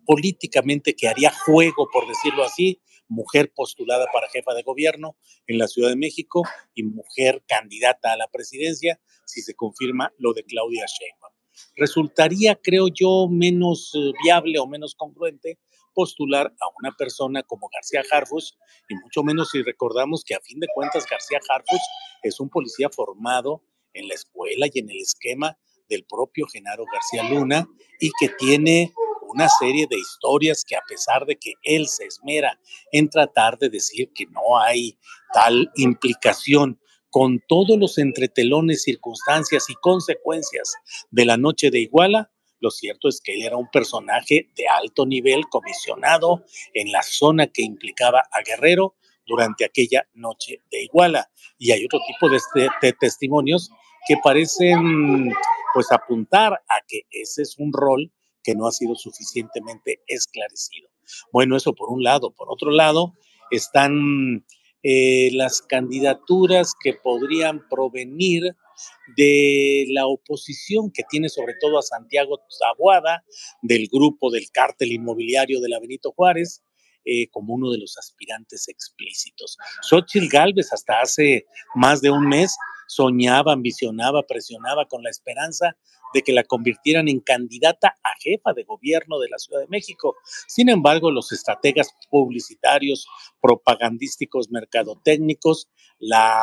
políticamente 0.05 0.97
que 0.97 1.07
haría 1.07 1.31
juego, 1.31 1.89
por 1.93 2.09
decirlo 2.09 2.43
así, 2.43 2.83
mujer 3.07 3.53
postulada 3.55 4.07
para 4.13 4.29
jefa 4.29 4.55
de 4.55 4.65
gobierno 4.65 5.17
en 5.47 5.59
la 5.59 5.69
Ciudad 5.69 5.91
de 5.91 5.95
México 5.95 6.43
y 6.75 6.83
mujer 6.83 7.45
candidata 7.47 8.13
a 8.13 8.17
la 8.17 8.27
presidencia, 8.27 9.01
si 9.25 9.41
se 9.41 9.55
confirma 9.55 10.13
lo 10.19 10.33
de 10.33 10.43
Claudia 10.43 10.85
Sheinbaum. 10.85 11.33
Resultaría, 11.77 12.57
creo 12.57 12.89
yo, 12.89 13.29
menos 13.31 13.93
eh, 13.95 14.13
viable 14.25 14.59
o 14.59 14.67
menos 14.67 14.97
congruente 14.97 15.61
postular 15.97 16.47
a 16.61 16.67
una 16.79 16.95
persona 16.95 17.43
como 17.43 17.71
García 17.73 18.03
Harfus, 18.13 18.59
y 18.89 18.95
mucho 18.97 19.23
menos 19.23 19.49
si 19.51 19.63
recordamos 19.63 20.23
que 20.23 20.35
a 20.35 20.41
fin 20.41 20.61
de 20.61 20.69
cuentas 20.75 21.07
García 21.11 21.41
Harfus 21.49 21.81
es 22.23 22.39
un 22.39 22.51
policía 22.51 22.91
formado 22.91 23.63
en 23.95 24.07
la 24.07 24.15
escuela 24.15 24.67
y 24.71 24.79
en 24.79 24.91
el 24.91 24.99
esquema 24.99 25.57
del 25.89 26.05
propio 26.05 26.47
Genaro 26.47 26.85
García 26.93 27.23
Luna 27.31 27.67
y 27.99 28.11
que 28.21 28.29
tiene 28.29 28.93
una 29.29 29.49
serie 29.49 29.87
de 29.89 29.97
historias 29.97 30.65
que 30.65 30.77
a 30.77 30.83
pesar 30.87 31.25
de 31.25 31.37
que 31.37 31.55
él 31.63 31.89
se 31.89 32.05
esmera 32.05 32.61
en 32.93 33.09
tratar 33.09 33.59
de 33.59 33.71
decir 33.71 34.13
que 34.15 34.27
no 34.27 34.59
hay 34.59 34.99
tal 35.33 35.71
implicación 35.77 36.79
con 37.11 37.41
todos 37.49 37.79
los 37.79 37.97
entretelones, 37.97 38.83
circunstancias 38.83 39.71
y 39.71 39.75
consecuencias 39.77 40.75
de 41.11 41.25
la 41.25 41.39
noche 41.39 41.71
de 41.71 41.81
Iguala, 41.81 42.31
lo 42.61 42.71
cierto 42.71 43.09
es 43.09 43.21
que 43.21 43.35
él 43.35 43.43
era 43.43 43.57
un 43.57 43.71
personaje 43.71 44.49
de 44.55 44.69
alto 44.69 45.07
nivel 45.07 45.47
comisionado 45.51 46.45
en 46.75 46.91
la 46.93 47.03
zona 47.03 47.47
que 47.47 47.63
implicaba 47.63 48.23
a 48.31 48.43
Guerrero 48.43 48.97
durante 49.27 49.65
aquella 49.65 50.07
noche 50.15 50.63
de 50.71 50.83
Iguala. 50.83 51.31
Y 51.59 51.73
hay 51.73 51.85
otro 51.85 52.01
tipo 52.07 52.29
de, 52.29 52.39
de 52.81 52.93
testimonios 52.93 53.71
que 54.07 54.17
parecen 54.23 55.33
pues 55.75 55.91
apuntar 55.93 56.53
a 56.55 56.81
que 56.87 57.03
ese 57.11 57.43
es 57.43 57.59
un 57.59 57.73
rol 57.73 58.13
que 58.43 58.55
no 58.55 58.67
ha 58.67 58.73
sido 58.73 58.95
suficientemente 58.95 60.01
esclarecido. 60.07 60.89
Bueno, 61.33 61.57
eso 61.57 61.75
por 61.75 61.91
un 61.91 62.03
lado. 62.03 62.31
Por 62.31 62.51
otro 62.51 62.71
lado, 62.71 63.15
están 63.51 64.45
eh, 64.83 65.31
las 65.33 65.63
candidaturas 65.63 66.75
que 66.81 66.95
podrían 66.95 67.69
provenir 67.69 68.57
de 69.17 69.87
la 69.89 70.07
oposición 70.07 70.91
que 70.93 71.03
tiene 71.09 71.29
sobre 71.29 71.55
todo 71.61 71.79
a 71.79 71.83
Santiago 71.83 72.41
Tabuada, 72.59 73.25
del 73.63 73.89
grupo 73.89 74.31
del 74.31 74.51
cártel 74.51 74.93
inmobiliario 74.93 75.61
de 75.61 75.69
la 75.69 75.81
Benito 75.81 76.13
Juárez, 76.13 76.63
eh, 77.05 77.29
como 77.31 77.55
uno 77.55 77.71
de 77.71 77.79
los 77.79 77.97
aspirantes 77.99 78.69
explícitos. 78.69 79.57
Xochitl 79.83 80.29
Galvez 80.29 80.73
hasta 80.73 81.01
hace 81.01 81.47
más 81.75 82.01
de 82.01 82.11
un 82.11 82.27
mes 82.29 82.57
soñaba, 82.89 83.53
ambicionaba, 83.53 84.25
presionaba 84.25 84.87
con 84.87 85.03
la 85.03 85.11
esperanza 85.11 85.77
de 86.15 86.23
que 86.23 86.33
la 86.33 86.45
convirtieran 86.45 87.09
en 87.09 87.21
candidata 87.21 87.97
a 88.03 88.11
jefa 88.19 88.53
de 88.55 88.65
gobierno 88.65 89.19
de 89.19 89.29
la 89.29 89.39
Ciudad 89.39 89.61
de 89.61 89.69
México. 89.69 90.17
Sin 90.47 90.69
embargo, 90.69 91.11
los 91.11 91.33
estrategas 91.33 91.95
publicitarios, 92.11 93.07
propagandísticos, 93.41 94.51
mercadotécnicos, 94.51 95.69
la... 95.99 96.43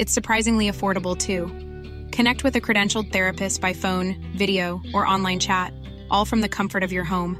It's 0.00 0.14
surprisingly 0.14 0.70
affordable 0.70 1.14
too. 1.14 1.44
Connect 2.10 2.42
with 2.42 2.56
a 2.56 2.60
credentialed 2.62 3.12
therapist 3.12 3.60
by 3.60 3.74
phone, 3.74 4.16
video, 4.34 4.80
or 4.94 5.06
online 5.06 5.38
chat, 5.38 5.74
all 6.10 6.24
from 6.24 6.40
the 6.40 6.48
comfort 6.48 6.82
of 6.82 6.90
your 6.90 7.04
home. 7.04 7.36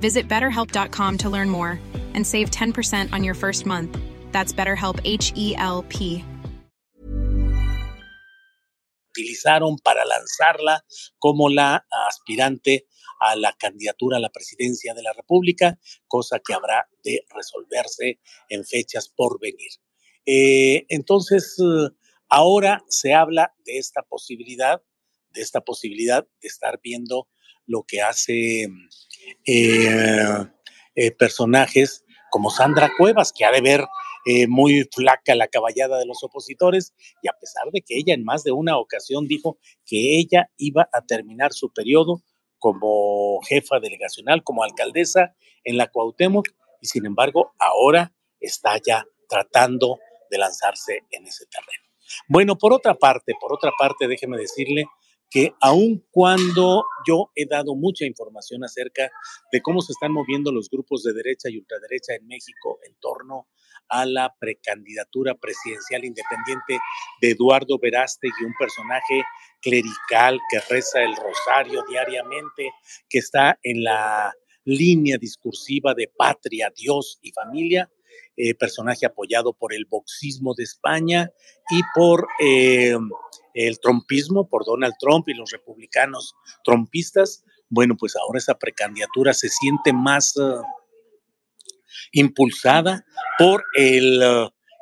Visit 0.00 0.26
betterhelp.com 0.28 1.18
to 1.18 1.30
learn 1.30 1.48
more 1.48 1.78
and 2.14 2.26
save 2.26 2.50
10% 2.50 3.12
on 3.12 3.22
your 3.22 3.34
first 3.34 3.64
month. 3.64 3.96
That's 4.32 4.52
BetterHelp 4.52 4.98
H 5.04 5.32
E 5.36 5.54
L 5.54 5.84
P. 5.88 6.24
Utilizaron 9.16 9.76
para 9.84 10.04
lanzarla 10.04 10.80
como 11.20 11.48
la 11.48 11.84
aspirante 12.08 12.88
a 13.20 13.36
la 13.36 13.52
candidatura 13.52 14.16
a 14.16 14.20
la 14.20 14.30
presidencia 14.30 14.94
de 14.94 15.02
la 15.02 15.12
República, 15.12 15.78
cosa 16.08 16.40
que 16.44 16.54
habrá 16.54 16.88
de 17.04 17.20
resolverse 17.32 18.18
en 18.48 18.64
fechas 18.64 19.08
por 19.08 19.38
venir. 19.38 19.70
Eh, 20.26 20.86
entonces, 20.88 21.58
uh, 21.58 21.90
Ahora 22.30 22.84
se 22.88 23.12
habla 23.12 23.52
de 23.64 23.78
esta 23.78 24.02
posibilidad, 24.02 24.80
de 25.30 25.42
esta 25.42 25.60
posibilidad 25.62 26.24
de 26.40 26.48
estar 26.48 26.78
viendo 26.80 27.28
lo 27.66 27.82
que 27.82 28.02
hace 28.02 28.68
eh, 29.46 30.46
eh, 30.94 31.10
personajes 31.18 32.04
como 32.30 32.50
Sandra 32.50 32.92
Cuevas, 32.96 33.32
que 33.36 33.44
ha 33.44 33.50
de 33.50 33.60
ver 33.60 33.84
eh, 34.26 34.46
muy 34.46 34.88
flaca 34.94 35.34
la 35.34 35.48
caballada 35.48 35.98
de 35.98 36.06
los 36.06 36.22
opositores, 36.22 36.94
y 37.20 37.28
a 37.28 37.32
pesar 37.32 37.64
de 37.72 37.82
que 37.82 37.96
ella 37.96 38.14
en 38.14 38.24
más 38.24 38.44
de 38.44 38.52
una 38.52 38.78
ocasión 38.78 39.26
dijo 39.26 39.58
que 39.84 40.18
ella 40.18 40.50
iba 40.56 40.88
a 40.92 41.04
terminar 41.04 41.52
su 41.52 41.72
periodo 41.72 42.22
como 42.58 43.40
jefa 43.42 43.80
delegacional, 43.80 44.44
como 44.44 44.62
alcaldesa 44.62 45.34
en 45.64 45.76
la 45.76 45.88
Cuauhtémoc, 45.88 46.46
y 46.80 46.86
sin 46.86 47.06
embargo 47.06 47.54
ahora 47.58 48.14
está 48.38 48.78
ya 48.78 49.04
tratando 49.28 49.98
de 50.30 50.38
lanzarse 50.38 51.00
en 51.10 51.26
ese 51.26 51.46
terreno. 51.46 51.79
Bueno, 52.28 52.56
por 52.56 52.72
otra 52.72 52.94
parte, 52.94 53.34
por 53.40 53.52
otra 53.52 53.72
parte, 53.78 54.08
déjeme 54.08 54.38
decirle 54.38 54.84
que 55.30 55.54
aun 55.60 56.04
cuando 56.10 56.84
yo 57.06 57.30
he 57.36 57.46
dado 57.46 57.76
mucha 57.76 58.04
información 58.04 58.64
acerca 58.64 59.10
de 59.52 59.62
cómo 59.62 59.80
se 59.80 59.92
están 59.92 60.12
moviendo 60.12 60.50
los 60.50 60.68
grupos 60.68 61.04
de 61.04 61.12
derecha 61.12 61.48
y 61.48 61.58
ultraderecha 61.58 62.14
en 62.16 62.26
México 62.26 62.80
en 62.84 62.96
torno 62.96 63.46
a 63.88 64.04
la 64.06 64.34
precandidatura 64.38 65.34
presidencial 65.34 66.04
independiente 66.04 66.78
de 67.20 67.30
Eduardo 67.30 67.78
Verástegui, 67.78 68.44
un 68.44 68.54
personaje 68.58 69.22
clerical 69.60 70.38
que 70.50 70.60
reza 70.68 71.02
el 71.02 71.14
rosario 71.14 71.84
diariamente, 71.88 72.70
que 73.08 73.18
está 73.18 73.58
en 73.62 73.84
la 73.84 74.32
línea 74.64 75.16
discursiva 75.16 75.94
de 75.94 76.10
patria, 76.16 76.72
Dios 76.74 77.18
y 77.22 77.32
familia, 77.32 77.90
eh, 78.36 78.54
personaje 78.54 79.06
apoyado 79.06 79.52
por 79.52 79.74
el 79.74 79.84
boxismo 79.84 80.54
de 80.54 80.64
España 80.64 81.30
y 81.70 81.80
por 81.94 82.26
eh, 82.40 82.96
el 83.54 83.80
trompismo, 83.80 84.48
por 84.48 84.64
Donald 84.64 84.94
Trump 84.98 85.28
y 85.28 85.34
los 85.34 85.50
republicanos 85.50 86.34
trompistas. 86.64 87.44
Bueno, 87.68 87.96
pues 87.98 88.16
ahora 88.16 88.38
esa 88.38 88.58
precandidatura 88.58 89.34
se 89.34 89.48
siente 89.48 89.92
más 89.92 90.36
uh, 90.36 90.62
impulsada 92.12 93.04
por 93.38 93.62
el, 93.76 94.22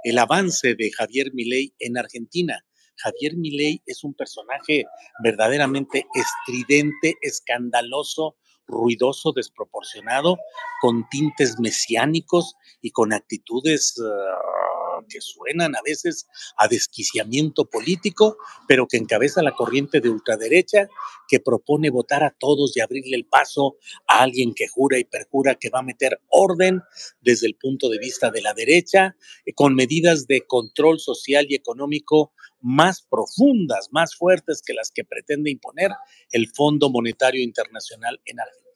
el 0.04 0.18
avance 0.18 0.75
de 0.75 0.90
Javier 0.92 1.33
Milei 1.35 1.75
en 1.78 1.99
Argentina. 1.99 2.64
Javier 2.97 3.37
Milei 3.37 3.83
es 3.87 4.04
un 4.04 4.14
personaje 4.14 4.85
verdaderamente 5.23 6.07
estridente, 6.14 7.14
escandaloso, 7.23 8.37
ruidoso, 8.69 9.33
desproporcionado, 9.33 10.37
con 10.81 11.09
tintes 11.09 11.59
mesiánicos 11.59 12.55
y 12.81 12.91
con 12.93 13.13
actitudes 13.13 13.99
uh, 13.99 14.78
que 15.09 15.21
suenan 15.21 15.75
a 15.75 15.81
veces 15.85 16.27
a 16.57 16.69
desquiciamiento 16.69 17.65
político, 17.65 18.37
pero 18.67 18.87
que 18.87 18.97
encabeza 18.97 19.43
la 19.43 19.55
corriente 19.55 20.00
de 20.00 20.11
ultraderecha 20.11 20.88
que 21.27 21.41
propone 21.41 21.91
votar 21.91 22.25
a 22.25 22.35
todos 22.38 22.77
y 22.77 22.81
abrirle 22.81 23.17
el 23.17 23.27
paso 23.27 23.77
a 24.07 24.23
alguien 24.23 24.55
que 24.55 24.69
jura 24.69 24.99
y 24.99 25.05
perjura 25.05 25.55
que 25.55 25.71
va 25.71 25.81
a 25.81 25.83
meter 25.83 26.21
orden 26.29 26.83
desde 27.21 27.47
el 27.47 27.57
punto 27.57 27.88
de 27.88 27.99
vista 27.99 28.31
de 28.31 28.43
la 28.43 28.55
derecha, 28.55 29.17
eh, 29.45 29.53
con 29.55 29.75
medidas 29.75 30.27
de 30.27 30.43
control 30.43 30.99
social 31.00 31.47
y 31.49 31.55
económico 31.55 32.33
más 32.61 33.03
profundas, 33.03 33.88
más 33.93 34.17
fuertes 34.17 34.62
que 34.65 34.75
las 34.75 34.91
que 34.91 35.05
pretende 35.05 35.50
imponer 35.50 35.91
el 36.33 36.49
Fondo 36.49 36.91
Monetario 36.91 37.43
Internacional 37.43 38.21
en 38.25 38.41
Argentina. 38.41 38.68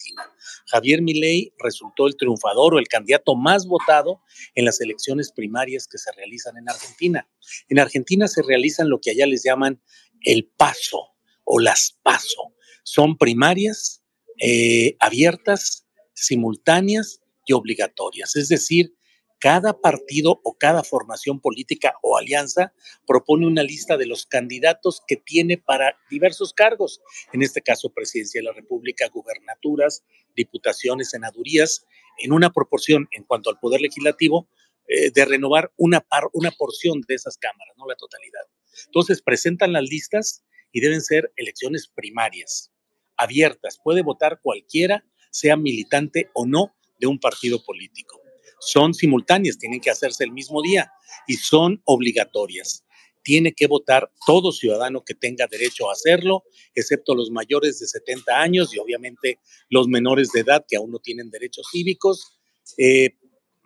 Javier 0.67 1.03
Milei 1.03 1.53
resultó 1.59 2.07
el 2.07 2.17
triunfador 2.17 2.75
o 2.75 2.79
el 2.79 2.89
candidato 2.89 3.35
más 3.35 3.67
votado 3.67 4.21
en 4.55 4.65
las 4.65 4.81
elecciones 4.81 5.33
primarias 5.33 5.87
que 5.87 5.99
se 5.99 6.13
realizan 6.13 6.57
en 6.57 6.69
Argentina. 6.69 7.29
En 7.69 7.79
Argentina 7.79 8.29
se 8.29 8.43
realizan 8.43 8.89
lo 8.89 9.01
que 9.01 9.11
allá 9.11 9.27
les 9.27 9.43
llaman 9.43 9.81
el 10.23 10.47
paso 10.57 11.09
o 11.45 11.59
las 11.59 11.99
paso. 12.03 12.55
Son 12.85 13.17
primarias 13.17 14.03
eh, 14.41 14.97
abiertas, 15.01 15.87
simultáneas 16.15 17.21
y 17.47 17.53
obligatorias. 17.53 18.37
Es 18.37 18.49
decir, 18.49 18.95
cada 19.43 19.73
partido 19.81 20.41
o 20.45 20.57
cada 20.57 20.85
formación 20.85 21.41
política 21.41 21.97
o 22.01 22.17
alianza 22.17 22.73
propone 23.09 23.45
una 23.45 23.65
lista 23.65 23.97
de 23.97 24.07
los 24.07 24.25
candidatos 24.25 25.03
que 25.05 25.17
tiene 25.17 25.59
para 25.59 25.99
diversos 26.09 26.53
cargos, 26.53 27.01
en 27.33 27.43
este 27.43 27.61
caso 27.61 27.93
presidencia 27.93 28.41
de 28.41 28.45
la 28.45 28.53
República, 28.53 29.09
gubernaturas, 29.09 30.05
diputaciones, 30.37 31.11
senadurías, 31.11 31.85
en 32.19 32.33
una 32.33 32.53
proporción 32.53 33.09
en 33.11 33.25
cuanto 33.25 33.51
al 33.51 33.59
poder 33.59 33.81
legislativo 33.81 34.49
eh, 34.87 35.11
de 35.11 35.25
renovar 35.25 35.73
una, 35.77 35.99
par, 36.03 36.29
una 36.35 36.53
porción 36.53 37.01
de 37.09 37.17
esas 37.17 37.37
cámaras, 37.37 37.75
no 37.77 37.89
la 37.89 37.97
totalidad. 37.97 38.47
Entonces 38.87 39.23
presentan 39.23 39.73
las 39.73 39.83
listas 39.83 40.45
y 40.71 40.81
deben 40.81 41.01
ser 41.01 41.33
elecciones 41.35 41.89
primarias, 41.89 42.71
abiertas. 43.17 43.81
Puede 43.83 44.03
votar 44.03 44.39
cualquiera, 44.41 45.05
sea 45.33 45.57
militante 45.57 46.31
o 46.33 46.47
no, 46.47 46.77
de 47.01 47.09
un 47.09 47.19
partido 47.19 47.61
político. 47.65 48.22
Son 48.64 48.95
simultáneas, 48.95 49.59
tienen 49.59 49.81
que 49.81 49.90
hacerse 49.90 50.25
el 50.25 50.33
mismo 50.33 50.62
día 50.62 50.90
y 51.26 51.35
son 51.35 51.83
obligatorias 51.85 52.85
tiene 53.23 53.52
que 53.52 53.66
votar 53.66 54.11
todo 54.26 54.52
ciudadano 54.52 55.04
que 55.04 55.14
tenga 55.14 55.47
derecho 55.47 55.88
a 55.88 55.92
hacerlo, 55.92 56.45
excepto 56.75 57.14
los 57.14 57.31
mayores 57.31 57.78
de 57.78 57.87
70 57.87 58.40
años 58.40 58.75
y 58.75 58.78
obviamente 58.78 59.38
los 59.71 59.88
menores 59.88 60.31
de 60.33 60.40
edad 60.40 60.64
que 60.69 60.76
aún 60.76 60.90
no 60.90 60.99
tienen 60.99 61.31
derechos 61.31 61.69
cívicos. 61.71 62.38
Eh, 62.78 63.11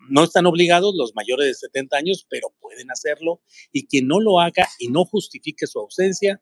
no 0.09 0.25
están 0.25 0.47
obligados 0.47 0.95
los 0.95 1.15
mayores 1.15 1.47
de 1.47 1.55
70 1.55 1.97
años, 1.97 2.27
pero 2.29 2.55
pueden 2.61 2.91
hacerlo 2.91 3.41
y 3.73 3.87
quien 3.87 4.07
no 4.07 4.21
lo 4.21 4.41
haga 4.41 4.69
y 4.79 4.89
no 4.89 5.05
justifique 5.05 5.67
su 5.67 5.81
ausencia 5.81 6.41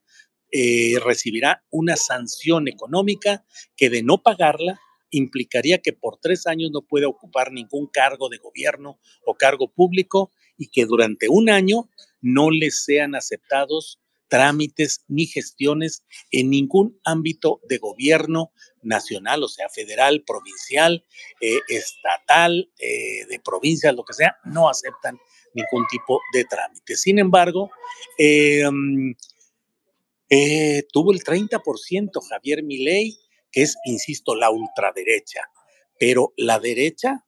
eh, 0.50 0.94
recibirá 1.04 1.64
una 1.70 1.96
sanción 1.96 2.68
económica 2.68 3.44
que 3.76 3.90
de 3.90 4.02
no 4.02 4.22
pagarla 4.22 4.80
implicaría 5.10 5.78
que 5.78 5.92
por 5.92 6.18
tres 6.18 6.46
años 6.46 6.70
no 6.72 6.82
puede 6.82 7.06
ocupar 7.06 7.52
ningún 7.52 7.86
cargo 7.86 8.28
de 8.28 8.38
gobierno 8.38 8.98
o 9.24 9.34
cargo 9.34 9.72
público 9.72 10.30
y 10.56 10.68
que 10.68 10.86
durante 10.86 11.28
un 11.28 11.50
año 11.50 11.88
no 12.20 12.50
les 12.50 12.84
sean 12.84 13.14
aceptados 13.14 14.00
trámites 14.28 15.04
ni 15.06 15.26
gestiones 15.26 16.04
en 16.30 16.50
ningún 16.50 16.98
ámbito 17.04 17.60
de 17.68 17.78
gobierno 17.78 18.52
nacional, 18.82 19.42
o 19.42 19.48
sea, 19.48 19.68
federal, 19.68 20.24
provincial, 20.26 21.04
eh, 21.40 21.60
estatal, 21.68 22.70
eh, 22.78 23.26
de 23.28 23.40
provincias, 23.40 23.94
lo 23.94 24.04
que 24.04 24.14
sea, 24.14 24.36
no 24.44 24.68
aceptan 24.68 25.18
ningún 25.54 25.86
tipo 25.86 26.20
de 26.32 26.44
trámite. 26.44 26.96
Sin 26.96 27.18
embargo, 27.18 27.70
em, 28.18 29.14
eh, 30.28 30.82
tuvo 30.92 31.12
el 31.12 31.22
30% 31.22 32.20
Javier 32.20 32.62
Milei, 32.62 33.16
es, 33.54 33.76
insisto, 33.84 34.34
la 34.34 34.50
ultraderecha, 34.50 35.40
pero 35.98 36.32
la 36.36 36.58
derecha 36.58 37.24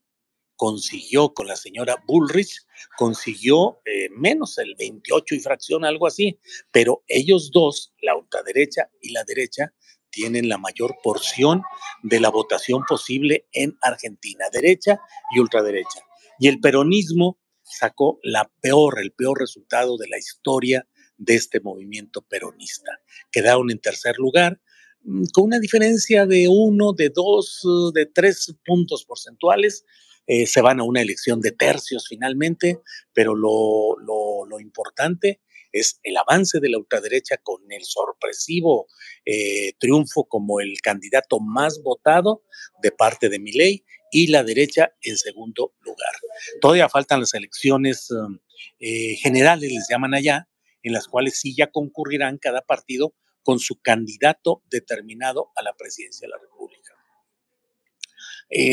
consiguió 0.55 1.33
con 1.33 1.47
la 1.47 1.55
señora 1.55 2.03
Bullrich, 2.07 2.65
consiguió 2.97 3.79
eh, 3.85 4.09
menos 4.09 4.57
el 4.57 4.75
28 4.75 5.35
y 5.35 5.39
fracción, 5.39 5.85
algo 5.85 6.07
así, 6.07 6.39
pero 6.71 7.03
ellos 7.07 7.51
dos, 7.51 7.93
la 8.01 8.15
ultraderecha 8.15 8.89
y 9.01 9.11
la 9.11 9.23
derecha, 9.23 9.73
tienen 10.09 10.49
la 10.49 10.57
mayor 10.57 10.95
porción 11.03 11.61
de 12.01 12.19
la 12.19 12.29
votación 12.29 12.83
posible 12.87 13.47
en 13.51 13.77
Argentina, 13.81 14.45
derecha 14.51 14.99
y 15.33 15.39
ultraderecha. 15.39 16.01
Y 16.39 16.47
el 16.47 16.59
peronismo 16.59 17.39
sacó 17.61 18.19
la 18.23 18.51
peor, 18.61 18.99
el 18.99 19.11
peor 19.11 19.39
resultado 19.39 19.97
de 19.97 20.07
la 20.07 20.17
historia 20.17 20.87
de 21.17 21.35
este 21.35 21.59
movimiento 21.59 22.21
peronista. 22.23 22.91
Quedaron 23.31 23.69
en 23.69 23.79
tercer 23.79 24.17
lugar, 24.17 24.59
con 25.33 25.45
una 25.45 25.59
diferencia 25.59 26.25
de 26.25 26.47
uno, 26.49 26.93
de 26.93 27.09
dos, 27.09 27.61
de 27.93 28.05
tres 28.05 28.53
puntos 28.65 29.05
porcentuales 29.05 29.85
eh, 30.27 30.45
se 30.45 30.61
van 30.61 30.81
a 30.81 30.83
una 30.83 31.01
elección 31.01 31.39
de 31.39 31.53
tercios 31.53 32.07
finalmente, 32.09 32.81
pero 33.13 33.33
lo, 33.33 33.95
lo, 33.97 34.59
importante 34.59 35.41
es 35.71 35.99
el 36.03 36.17
avance 36.17 36.59
de 36.59 36.69
la 36.69 36.79
ultraderecha 36.79 37.37
con 37.37 37.61
el 37.69 37.83
sorpresivo 37.85 38.87
eh, 39.25 39.73
triunfo 39.79 40.25
como 40.25 40.59
el 40.59 40.81
candidato 40.81 41.39
más 41.39 41.81
votado 41.83 42.43
de 42.81 42.91
parte 42.91 43.29
de 43.29 43.39
Milei 43.39 43.85
y 44.11 44.27
la 44.27 44.43
derecha 44.43 44.93
en 45.01 45.15
segundo 45.15 45.73
lugar. 45.81 46.13
Todavía 46.59 46.89
faltan 46.89 47.21
las 47.21 47.33
elecciones 47.33 48.09
um, 48.11 48.39
eh, 48.79 49.15
generales, 49.21 49.71
les 49.71 49.87
llaman 49.89 50.13
allá, 50.13 50.49
en 50.83 50.93
las 50.93 51.07
cuales 51.07 51.39
sí 51.39 51.55
ya 51.55 51.67
concurrirán 51.67 52.37
cada 52.37 52.61
partido 52.61 53.13
con 53.47 53.59
su 53.59 53.79
candidato 53.79 54.61
determinado 54.69 55.51
a 55.55 55.63
la 55.63 55.73
presidencia 55.73 56.27
de 56.27 56.31
la 56.31 56.37
República. 56.37 56.93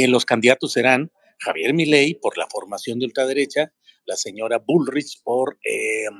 los 0.08 0.24
candidatos 0.24 0.72
serán 0.72 1.12
Javier 1.38 1.74
Milei 1.74 2.14
por 2.14 2.36
la 2.36 2.48
formación 2.50 2.98
de 2.98 3.06
ultraderecha, 3.06 3.72
la 4.04 4.16
señora 4.16 4.58
Bullrich 4.58 5.22
por 5.22 5.60
em, 5.62 6.12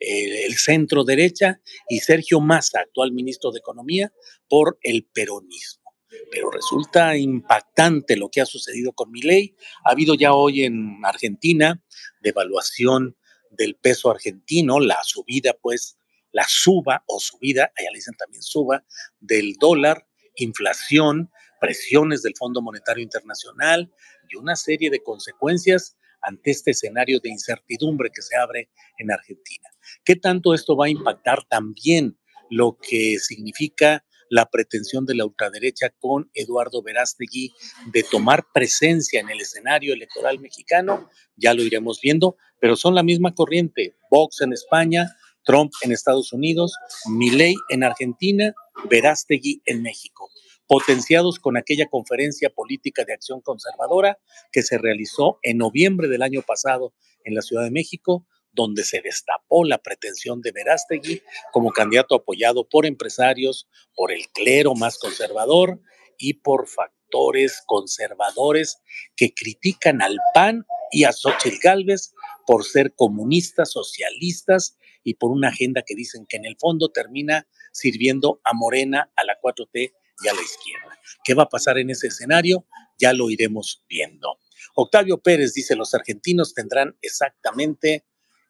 el 0.00 0.56
centro 0.56 1.04
derecha 1.04 1.60
y 1.88 2.00
Sergio 2.00 2.40
Massa, 2.40 2.80
actual 2.80 3.12
ministro 3.12 3.52
de 3.52 3.60
Economía, 3.60 4.12
por 4.48 4.76
el 4.82 5.04
peronismo. 5.04 5.94
Pero 6.32 6.50
resulta 6.50 7.16
impactante 7.16 8.16
lo 8.16 8.30
que 8.30 8.40
ha 8.40 8.46
sucedido 8.46 8.92
con 8.94 9.12
Milei. 9.12 9.54
Ha 9.84 9.92
habido 9.92 10.16
ya 10.16 10.34
hoy 10.34 10.64
en 10.64 11.04
Argentina 11.04 11.84
devaluación 12.20 13.16
del 13.52 13.76
peso 13.76 14.10
argentino, 14.10 14.80
la 14.80 14.98
subida, 15.04 15.56
pues, 15.62 15.99
la 16.32 16.44
suba 16.48 17.04
o 17.06 17.18
subida, 17.20 17.72
allá 17.76 17.90
le 17.90 17.98
dicen 17.98 18.14
también 18.16 18.42
suba, 18.42 18.84
del 19.20 19.54
dólar, 19.54 20.06
inflación, 20.36 21.30
presiones 21.60 22.22
del 22.22 22.34
Fondo 22.36 22.62
Monetario 22.62 23.02
Internacional, 23.02 23.92
y 24.30 24.36
una 24.36 24.56
serie 24.56 24.90
de 24.90 25.02
consecuencias 25.02 25.96
ante 26.22 26.50
este 26.50 26.72
escenario 26.72 27.18
de 27.20 27.30
incertidumbre 27.30 28.10
que 28.14 28.22
se 28.22 28.36
abre 28.36 28.70
en 28.98 29.10
Argentina. 29.10 29.68
¿Qué 30.04 30.16
tanto 30.16 30.54
esto 30.54 30.76
va 30.76 30.86
a 30.86 30.90
impactar 30.90 31.44
también 31.48 32.18
lo 32.50 32.78
que 32.80 33.18
significa 33.18 34.04
la 34.28 34.46
pretensión 34.46 35.06
de 35.06 35.14
la 35.16 35.24
ultraderecha 35.24 35.90
con 35.98 36.30
Eduardo 36.34 36.82
Verástegui 36.82 37.52
de 37.92 38.02
tomar 38.04 38.44
presencia 38.54 39.20
en 39.20 39.28
el 39.28 39.40
escenario 39.40 39.92
electoral 39.92 40.38
mexicano? 40.38 41.10
Ya 41.36 41.52
lo 41.54 41.62
iremos 41.62 42.00
viendo, 42.00 42.36
pero 42.60 42.76
son 42.76 42.94
la 42.94 43.02
misma 43.02 43.34
corriente. 43.34 43.96
Vox 44.10 44.40
en 44.42 44.52
España, 44.52 45.16
Trump 45.44 45.72
en 45.82 45.92
Estados 45.92 46.32
Unidos, 46.32 46.74
Milei 47.08 47.54
en 47.70 47.84
Argentina, 47.84 48.52
Verástegui 48.88 49.62
en 49.66 49.82
México 49.82 50.30
potenciados 50.70 51.40
con 51.40 51.56
aquella 51.56 51.88
conferencia 51.88 52.48
política 52.48 53.04
de 53.04 53.12
acción 53.12 53.40
conservadora 53.40 54.20
que 54.52 54.62
se 54.62 54.78
realizó 54.78 55.40
en 55.42 55.58
noviembre 55.58 56.06
del 56.06 56.22
año 56.22 56.42
pasado 56.42 56.94
en 57.24 57.34
la 57.34 57.42
Ciudad 57.42 57.64
de 57.64 57.72
México, 57.72 58.24
donde 58.52 58.84
se 58.84 59.00
destapó 59.00 59.64
la 59.64 59.78
pretensión 59.78 60.40
de 60.42 60.52
Verástegui 60.52 61.22
como 61.52 61.72
candidato 61.72 62.14
apoyado 62.14 62.68
por 62.68 62.86
empresarios, 62.86 63.68
por 63.96 64.12
el 64.12 64.28
clero 64.28 64.76
más 64.76 64.96
conservador 64.98 65.80
y 66.16 66.34
por 66.34 66.68
factores 66.68 67.64
conservadores 67.66 68.78
que 69.16 69.34
critican 69.34 70.02
al 70.02 70.18
PAN 70.34 70.66
y 70.92 71.02
a 71.02 71.12
Xochitl 71.12 71.58
Gálvez 71.60 72.12
por 72.46 72.64
ser 72.64 72.94
comunistas, 72.94 73.72
socialistas 73.72 74.76
y 75.02 75.14
por 75.14 75.30
una 75.30 75.48
agenda 75.48 75.82
que 75.86 75.94
dicen 75.94 76.26
que 76.28 76.36
en 76.36 76.44
el 76.44 76.56
fondo 76.58 76.90
termina 76.90 77.46
sirviendo 77.72 78.40
a 78.44 78.52
Morena, 78.52 79.10
a 79.16 79.24
la 79.24 79.38
4T 79.40 79.92
y 80.22 80.28
a 80.28 80.34
la 80.34 80.42
izquierda. 80.42 80.98
¿Qué 81.24 81.34
va 81.34 81.44
a 81.44 81.48
pasar 81.48 81.78
en 81.78 81.90
ese 81.90 82.08
escenario? 82.08 82.66
Ya 82.98 83.12
lo 83.12 83.30
iremos 83.30 83.84
viendo. 83.88 84.38
Octavio 84.74 85.18
Pérez 85.18 85.54
dice, 85.54 85.74
los 85.76 85.94
argentinos 85.94 86.54
tendrán 86.54 86.96
exactamente, 87.00 88.04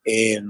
ay, 0.05 0.41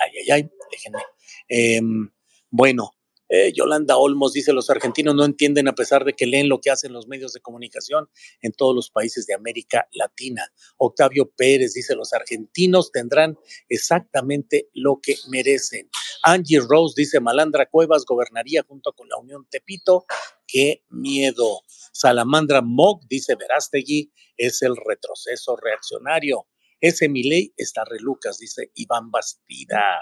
ay, 0.00 0.30
ay, 0.30 0.50
déjenme, 0.70 1.02
em, 1.48 2.10
bueno, 2.50 2.92
eh, 3.28 3.52
Yolanda 3.54 3.96
Olmos 3.96 4.32
dice, 4.32 4.52
los 4.52 4.70
argentinos 4.70 5.14
no 5.14 5.24
entienden 5.24 5.68
a 5.68 5.74
pesar 5.74 6.04
de 6.04 6.14
que 6.14 6.26
leen 6.26 6.48
lo 6.48 6.60
que 6.60 6.70
hacen 6.70 6.92
los 6.92 7.08
medios 7.08 7.32
de 7.32 7.40
comunicación 7.40 8.08
en 8.40 8.52
todos 8.52 8.74
los 8.74 8.90
países 8.90 9.26
de 9.26 9.34
América 9.34 9.88
Latina. 9.92 10.50
Octavio 10.76 11.30
Pérez 11.36 11.74
dice, 11.74 11.94
los 11.94 12.12
argentinos 12.12 12.90
tendrán 12.92 13.38
exactamente 13.68 14.68
lo 14.72 15.00
que 15.02 15.16
merecen. 15.28 15.90
Angie 16.22 16.60
Rose 16.60 16.94
dice, 16.96 17.20
Malandra 17.20 17.66
Cuevas 17.66 18.04
gobernaría 18.04 18.62
junto 18.62 18.92
con 18.92 19.08
la 19.08 19.18
Unión 19.18 19.46
Tepito. 19.50 20.06
¡Qué 20.46 20.82
miedo! 20.88 21.62
Salamandra 21.92 22.62
Mock 22.62 23.04
dice, 23.08 23.34
Verástegui 23.34 24.12
es 24.36 24.62
el 24.62 24.76
retroceso 24.76 25.56
reaccionario. 25.56 26.46
Ese 26.80 27.08
Milei 27.08 27.52
está 27.56 27.84
relucas, 27.84 28.38
dice 28.38 28.70
Iván 28.74 29.10
Bastida. 29.10 30.00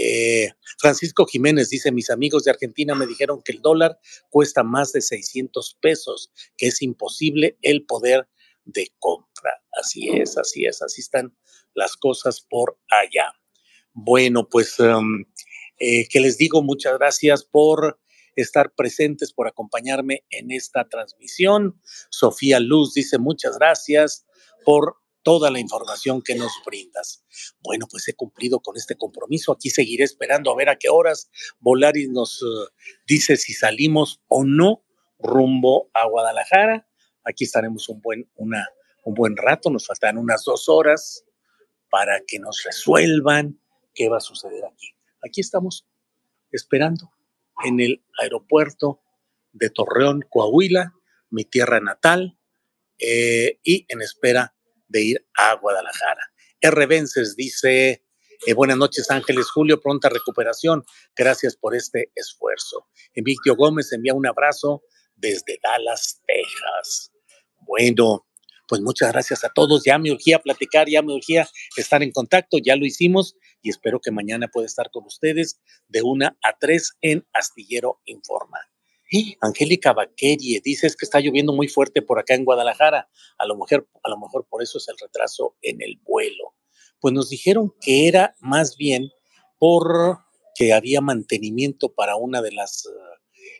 Eh, 0.00 0.52
Francisco 0.78 1.26
Jiménez 1.26 1.70
dice, 1.70 1.90
mis 1.90 2.08
amigos 2.08 2.44
de 2.44 2.52
Argentina 2.52 2.94
me 2.94 3.04
dijeron 3.04 3.42
que 3.44 3.50
el 3.50 3.60
dólar 3.60 3.98
cuesta 4.30 4.62
más 4.62 4.92
de 4.92 5.00
600 5.00 5.76
pesos, 5.80 6.30
que 6.56 6.68
es 6.68 6.82
imposible 6.82 7.58
el 7.62 7.84
poder 7.84 8.28
de 8.64 8.92
compra. 9.00 9.50
Así 9.72 10.08
es, 10.08 10.38
así 10.38 10.66
es, 10.66 10.82
así 10.82 11.00
están 11.00 11.36
las 11.74 11.96
cosas 11.96 12.40
por 12.48 12.78
allá. 12.88 13.32
Bueno, 13.92 14.48
pues, 14.48 14.78
um, 14.78 15.24
eh, 15.80 16.06
que 16.08 16.20
les 16.20 16.38
digo, 16.38 16.62
muchas 16.62 16.96
gracias 16.96 17.42
por 17.42 18.00
estar 18.36 18.72
presentes, 18.76 19.32
por 19.32 19.48
acompañarme 19.48 20.24
en 20.30 20.52
esta 20.52 20.88
transmisión. 20.88 21.80
Sofía 22.08 22.60
Luz 22.60 22.94
dice 22.94 23.18
muchas 23.18 23.58
gracias 23.58 24.26
por 24.64 24.98
toda 25.22 25.50
la 25.50 25.60
información 25.60 26.22
que 26.22 26.34
nos 26.34 26.52
brindas. 26.64 27.24
Bueno, 27.60 27.86
pues 27.90 28.08
he 28.08 28.14
cumplido 28.14 28.60
con 28.60 28.76
este 28.76 28.96
compromiso. 28.96 29.52
Aquí 29.52 29.70
seguiré 29.70 30.04
esperando 30.04 30.50
a 30.50 30.56
ver 30.56 30.68
a 30.68 30.76
qué 30.76 30.88
horas 30.88 31.30
Volaris 31.60 32.08
nos 32.08 32.42
eh, 32.42 32.72
dice 33.06 33.36
si 33.36 33.52
salimos 33.52 34.22
o 34.28 34.44
no 34.44 34.84
rumbo 35.18 35.90
a 35.94 36.06
Guadalajara. 36.06 36.86
Aquí 37.24 37.44
estaremos 37.44 37.88
un 37.88 38.00
buen, 38.00 38.30
un 38.36 39.14
buen 39.14 39.36
rato, 39.36 39.70
nos 39.70 39.86
faltan 39.86 40.18
unas 40.18 40.44
dos 40.44 40.68
horas 40.68 41.24
para 41.90 42.20
que 42.26 42.38
nos 42.38 42.62
resuelvan 42.64 43.60
qué 43.94 44.08
va 44.08 44.18
a 44.18 44.20
suceder 44.20 44.64
aquí. 44.64 44.94
Aquí 45.26 45.40
estamos 45.40 45.86
esperando 46.52 47.10
en 47.64 47.80
el 47.80 48.04
aeropuerto 48.20 49.00
de 49.52 49.70
Torreón, 49.70 50.24
Coahuila, 50.28 50.94
mi 51.30 51.44
tierra 51.44 51.80
natal, 51.80 52.38
eh, 52.98 53.58
y 53.62 53.86
en 53.88 54.02
espera 54.02 54.54
de 54.88 55.02
ir 55.02 55.26
a 55.36 55.54
Guadalajara. 55.54 56.22
R. 56.60 56.86
Vences 56.86 57.36
dice, 57.36 58.04
eh, 58.46 58.54
buenas 58.54 58.76
noches 58.76 59.10
Ángeles 59.10 59.50
Julio, 59.50 59.80
pronta 59.80 60.08
recuperación, 60.08 60.84
gracias 61.16 61.56
por 61.56 61.74
este 61.74 62.10
esfuerzo. 62.14 62.88
Emilio 63.14 63.56
Gómez 63.56 63.92
envía 63.92 64.14
un 64.14 64.26
abrazo 64.26 64.82
desde 65.14 65.58
Dallas, 65.62 66.20
Texas. 66.26 67.12
Bueno, 67.60 68.26
pues 68.68 68.80
muchas 68.82 69.12
gracias 69.12 69.44
a 69.44 69.48
todos. 69.48 69.82
Ya 69.84 69.98
me 69.98 70.12
urgía 70.12 70.38
platicar, 70.38 70.88
ya 70.88 71.02
me 71.02 71.14
urgía 71.14 71.48
estar 71.76 72.02
en 72.02 72.12
contacto, 72.12 72.58
ya 72.58 72.76
lo 72.76 72.84
hicimos 72.84 73.34
y 73.62 73.70
espero 73.70 74.00
que 74.00 74.10
mañana 74.10 74.48
pueda 74.48 74.66
estar 74.66 74.90
con 74.90 75.04
ustedes 75.04 75.60
de 75.88 76.02
una 76.02 76.38
a 76.42 76.58
tres 76.58 76.92
en 77.00 77.26
Astillero 77.32 78.00
Informa. 78.04 78.58
Angélica 79.40 79.92
Baquerie 79.92 80.60
dice 80.62 80.86
es 80.86 80.96
que 80.96 81.04
está 81.04 81.20
lloviendo 81.20 81.54
muy 81.54 81.68
fuerte 81.68 82.02
por 82.02 82.18
acá 82.18 82.34
en 82.34 82.44
Guadalajara. 82.44 83.08
A 83.38 83.46
lo, 83.46 83.56
mejor, 83.56 83.88
a 84.02 84.10
lo 84.10 84.18
mejor 84.18 84.46
por 84.48 84.62
eso 84.62 84.78
es 84.78 84.88
el 84.88 84.96
retraso 85.00 85.56
en 85.62 85.80
el 85.80 85.98
vuelo. 86.02 86.54
Pues 87.00 87.14
nos 87.14 87.30
dijeron 87.30 87.74
que 87.80 88.08
era 88.08 88.34
más 88.40 88.76
bien 88.76 89.10
por 89.58 90.18
que 90.54 90.72
había 90.72 91.00
mantenimiento 91.00 91.94
para 91.94 92.16
una 92.16 92.42
de 92.42 92.52
las 92.52 92.88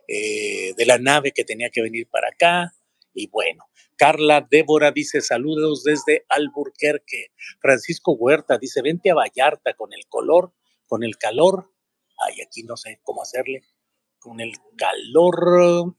eh, 0.09 0.75
de 0.77 0.87
la 0.87 0.99
nave 0.99 1.33
que 1.33 1.45
tenía 1.45 1.71
que 1.71 1.83
venir 1.83 2.09
para 2.09 2.29
acá. 2.29 2.75
Y 3.15 3.29
bueno, 3.29 3.65
Carla 3.97 4.47
Débora 4.51 4.91
dice 4.91 5.21
saludos 5.21 5.85
desde 5.85 6.25
Alburquerque. 6.29 7.29
Francisco 7.61 8.13
Huerta 8.13 8.59
dice 8.59 8.83
vente 8.83 9.11
a 9.11 9.15
Vallarta 9.15 9.75
con 9.75 9.93
el 9.93 10.07
color, 10.09 10.53
con 10.87 11.05
el 11.05 11.17
calor. 11.17 11.73
Ay, 12.27 12.41
aquí 12.43 12.65
no 12.65 12.77
sé 12.77 13.01
cómo 13.03 13.23
hacerle 13.23 13.63
con 14.19 14.41
el 14.41 14.53
calor, 14.77 15.95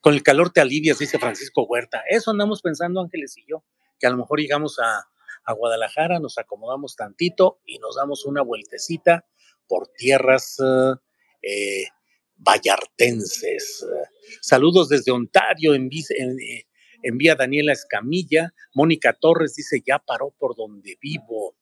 con 0.00 0.14
el 0.14 0.22
calor 0.22 0.50
te 0.50 0.60
alivias, 0.60 0.98
dice 0.98 1.18
Francisco 1.18 1.64
Huerta. 1.64 2.02
Eso 2.08 2.30
andamos 2.30 2.62
pensando, 2.62 3.00
Ángeles 3.00 3.36
y 3.36 3.44
yo, 3.48 3.64
que 3.98 4.06
a 4.06 4.10
lo 4.10 4.16
mejor 4.16 4.40
llegamos 4.40 4.78
a, 4.78 5.06
Guadalajara, 5.48 6.18
nos 6.18 6.38
acomodamos 6.38 6.96
tantito 6.96 7.60
y 7.64 7.78
nos 7.78 7.94
damos 7.94 8.24
una 8.26 8.42
vueltecita 8.42 9.24
por 9.68 9.86
tierras 9.96 10.56
eh, 11.40 11.84
vallartenses. 12.36 13.86
Saludos 14.40 14.88
desde 14.88 15.12
Ontario, 15.12 15.72
envía 15.74 17.36
Daniela 17.36 17.72
Escamilla. 17.72 18.52
Mónica 18.74 19.12
Torres 19.12 19.54
dice, 19.54 19.82
ya 19.86 20.00
paró 20.00 20.34
por 20.36 20.56
donde 20.56 20.98
vivo. 21.00 21.55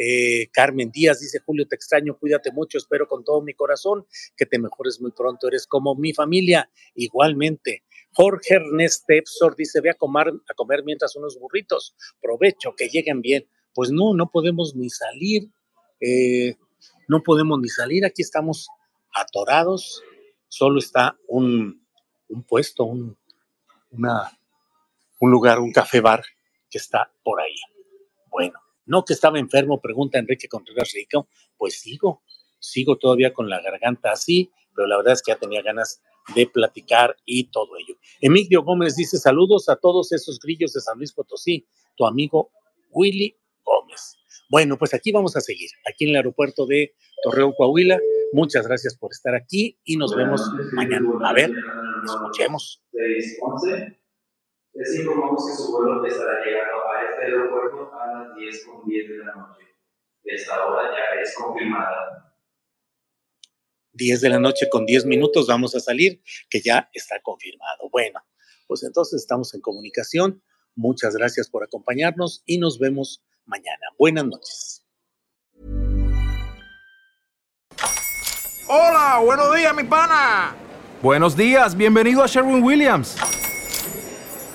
Eh, 0.00 0.48
Carmen 0.52 0.92
Díaz 0.92 1.18
dice, 1.18 1.40
Julio, 1.44 1.66
te 1.66 1.74
extraño, 1.74 2.16
cuídate 2.16 2.52
mucho, 2.52 2.78
espero 2.78 3.08
con 3.08 3.24
todo 3.24 3.42
mi 3.42 3.52
corazón 3.52 4.06
que 4.36 4.46
te 4.46 4.60
mejores 4.60 5.00
muy 5.00 5.10
pronto, 5.10 5.48
eres 5.48 5.66
como 5.66 5.96
mi 5.96 6.12
familia, 6.12 6.70
igualmente. 6.94 7.82
Jorge 8.12 8.54
Ernest 8.54 9.10
Epsor 9.10 9.56
dice, 9.56 9.80
ve 9.80 9.90
a 9.90 9.94
comer, 9.94 10.28
a 10.28 10.54
comer 10.54 10.84
mientras 10.84 11.16
unos 11.16 11.36
burritos, 11.40 11.96
provecho, 12.20 12.76
que 12.76 12.88
lleguen 12.88 13.22
bien. 13.22 13.48
Pues 13.74 13.90
no, 13.90 14.14
no 14.14 14.30
podemos 14.30 14.76
ni 14.76 14.88
salir, 14.88 15.50
eh, 16.00 16.54
no 17.08 17.20
podemos 17.24 17.58
ni 17.58 17.68
salir, 17.68 18.04
aquí 18.04 18.22
estamos 18.22 18.68
atorados, 19.12 20.00
solo 20.46 20.78
está 20.78 21.18
un, 21.26 21.84
puesto, 22.46 22.84
un, 22.84 23.18
un 23.90 25.30
lugar, 25.30 25.58
un 25.58 25.72
café 25.72 26.00
bar 26.00 26.22
que 26.70 26.78
está 26.78 27.12
por 27.24 27.40
ahí. 27.40 27.56
Bueno, 28.30 28.60
no 28.88 29.04
que 29.04 29.12
estaba 29.12 29.38
enfermo, 29.38 29.80
pregunta 29.80 30.18
Enrique 30.18 30.48
Contreras 30.48 30.92
Rico. 30.94 31.28
Pues 31.56 31.80
sigo, 31.80 32.22
sigo 32.58 32.96
todavía 32.96 33.32
con 33.32 33.48
la 33.48 33.60
garganta 33.60 34.10
así, 34.10 34.50
pero 34.74 34.88
la 34.88 34.96
verdad 34.96 35.12
es 35.12 35.22
que 35.22 35.32
ya 35.32 35.38
tenía 35.38 35.62
ganas 35.62 36.02
de 36.34 36.46
platicar 36.46 37.16
y 37.24 37.50
todo 37.50 37.76
ello. 37.76 37.94
Emilio 38.20 38.62
Gómez 38.62 38.96
dice 38.96 39.18
saludos 39.18 39.68
a 39.68 39.76
todos 39.76 40.12
esos 40.12 40.38
grillos 40.38 40.72
de 40.72 40.80
San 40.80 40.98
Luis 40.98 41.12
Potosí, 41.12 41.66
tu 41.96 42.06
amigo 42.06 42.50
Willy 42.90 43.36
Gómez. 43.64 44.16
Bueno, 44.50 44.78
pues 44.78 44.94
aquí 44.94 45.12
vamos 45.12 45.36
a 45.36 45.40
seguir, 45.40 45.70
aquí 45.88 46.04
en 46.04 46.10
el 46.10 46.16
aeropuerto 46.16 46.66
de 46.66 46.94
Torreón, 47.22 47.52
Coahuila. 47.56 47.98
Muchas 48.32 48.66
gracias 48.66 48.96
por 48.96 49.12
estar 49.12 49.34
aquí 49.34 49.78
y 49.84 49.96
nos 49.96 50.14
vemos 50.14 50.42
mañana. 50.72 51.08
A 51.24 51.32
ver, 51.32 51.52
escuchemos 52.04 52.82
les 54.78 54.94
informamos 55.00 55.44
que 55.44 55.56
su 55.56 55.72
vuelo 55.72 56.06
estará 56.06 56.44
llegando 56.44 56.87
este 57.18 57.32
aeropuerto 57.32 57.92
a 57.94 58.06
las 58.06 58.36
10 58.36 58.64
con 58.66 58.86
10 58.86 59.08
de 59.08 59.18
la 59.18 59.34
noche. 59.34 59.62
Esta 60.24 60.66
hora 60.66 60.90
ya 60.90 61.20
es 61.20 61.34
confirmada. 61.34 62.34
10 63.92 64.20
de 64.20 64.28
la 64.28 64.38
noche 64.38 64.68
con 64.68 64.86
10 64.86 65.06
minutos 65.06 65.46
vamos 65.48 65.74
a 65.74 65.80
salir, 65.80 66.22
que 66.48 66.60
ya 66.60 66.88
está 66.92 67.20
confirmado. 67.22 67.88
Bueno, 67.90 68.20
pues 68.66 68.82
entonces 68.84 69.20
estamos 69.20 69.54
en 69.54 69.60
comunicación. 69.60 70.42
Muchas 70.74 71.16
gracias 71.16 71.48
por 71.48 71.64
acompañarnos 71.64 72.42
y 72.46 72.58
nos 72.58 72.78
vemos 72.78 73.24
mañana. 73.44 73.86
Buenas 73.98 74.26
noches. 74.26 74.84
Hola, 78.68 79.20
buenos 79.24 79.56
días, 79.56 79.74
mi 79.74 79.84
pana. 79.84 80.54
Buenos 81.02 81.36
días, 81.36 81.76
bienvenido 81.76 82.22
a 82.22 82.26
Sherwin 82.26 82.62
Williams. 82.62 83.16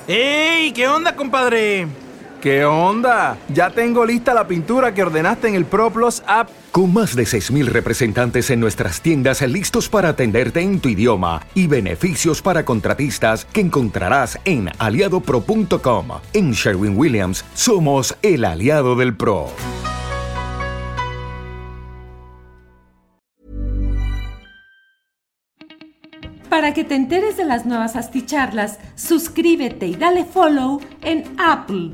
¡Ey! 0.07 0.71
¿Qué 0.71 0.87
onda, 0.87 1.15
compadre? 1.15 2.02
¿Qué 2.43 2.65
onda? 2.65 3.37
Ya 3.47 3.69
tengo 3.69 4.05
lista 4.05 4.33
la 4.33 4.45
pintura 4.45 4.93
que 4.93 5.03
ordenaste 5.03 5.47
en 5.47 5.55
el 5.55 5.63
ProPlus 5.63 6.21
app. 6.27 6.49
Con 6.73 6.91
más 6.91 7.15
de 7.15 7.23
6.000 7.23 7.67
representantes 7.67 8.49
en 8.49 8.59
nuestras 8.59 8.99
tiendas 8.99 9.41
listos 9.43 9.87
para 9.87 10.09
atenderte 10.09 10.59
en 10.59 10.81
tu 10.81 10.89
idioma 10.89 11.39
y 11.55 11.67
beneficios 11.67 12.41
para 12.41 12.65
contratistas 12.65 13.45
que 13.45 13.61
encontrarás 13.61 14.37
en 14.43 14.69
aliadopro.com. 14.77 16.07
En 16.33 16.51
Sherwin 16.51 16.97
Williams 16.97 17.45
somos 17.53 18.13
el 18.21 18.43
aliado 18.43 18.97
del 18.97 19.15
PRO. 19.15 19.47
Para 26.53 26.75
que 26.75 26.83
te 26.83 26.93
enteres 26.93 27.35
de 27.35 27.45
las 27.45 27.65
nuevas 27.65 27.95
asticharlas, 27.95 28.77
suscríbete 28.93 29.87
y 29.87 29.95
dale 29.95 30.23
follow 30.23 30.81
en 31.01 31.23
Apple, 31.39 31.93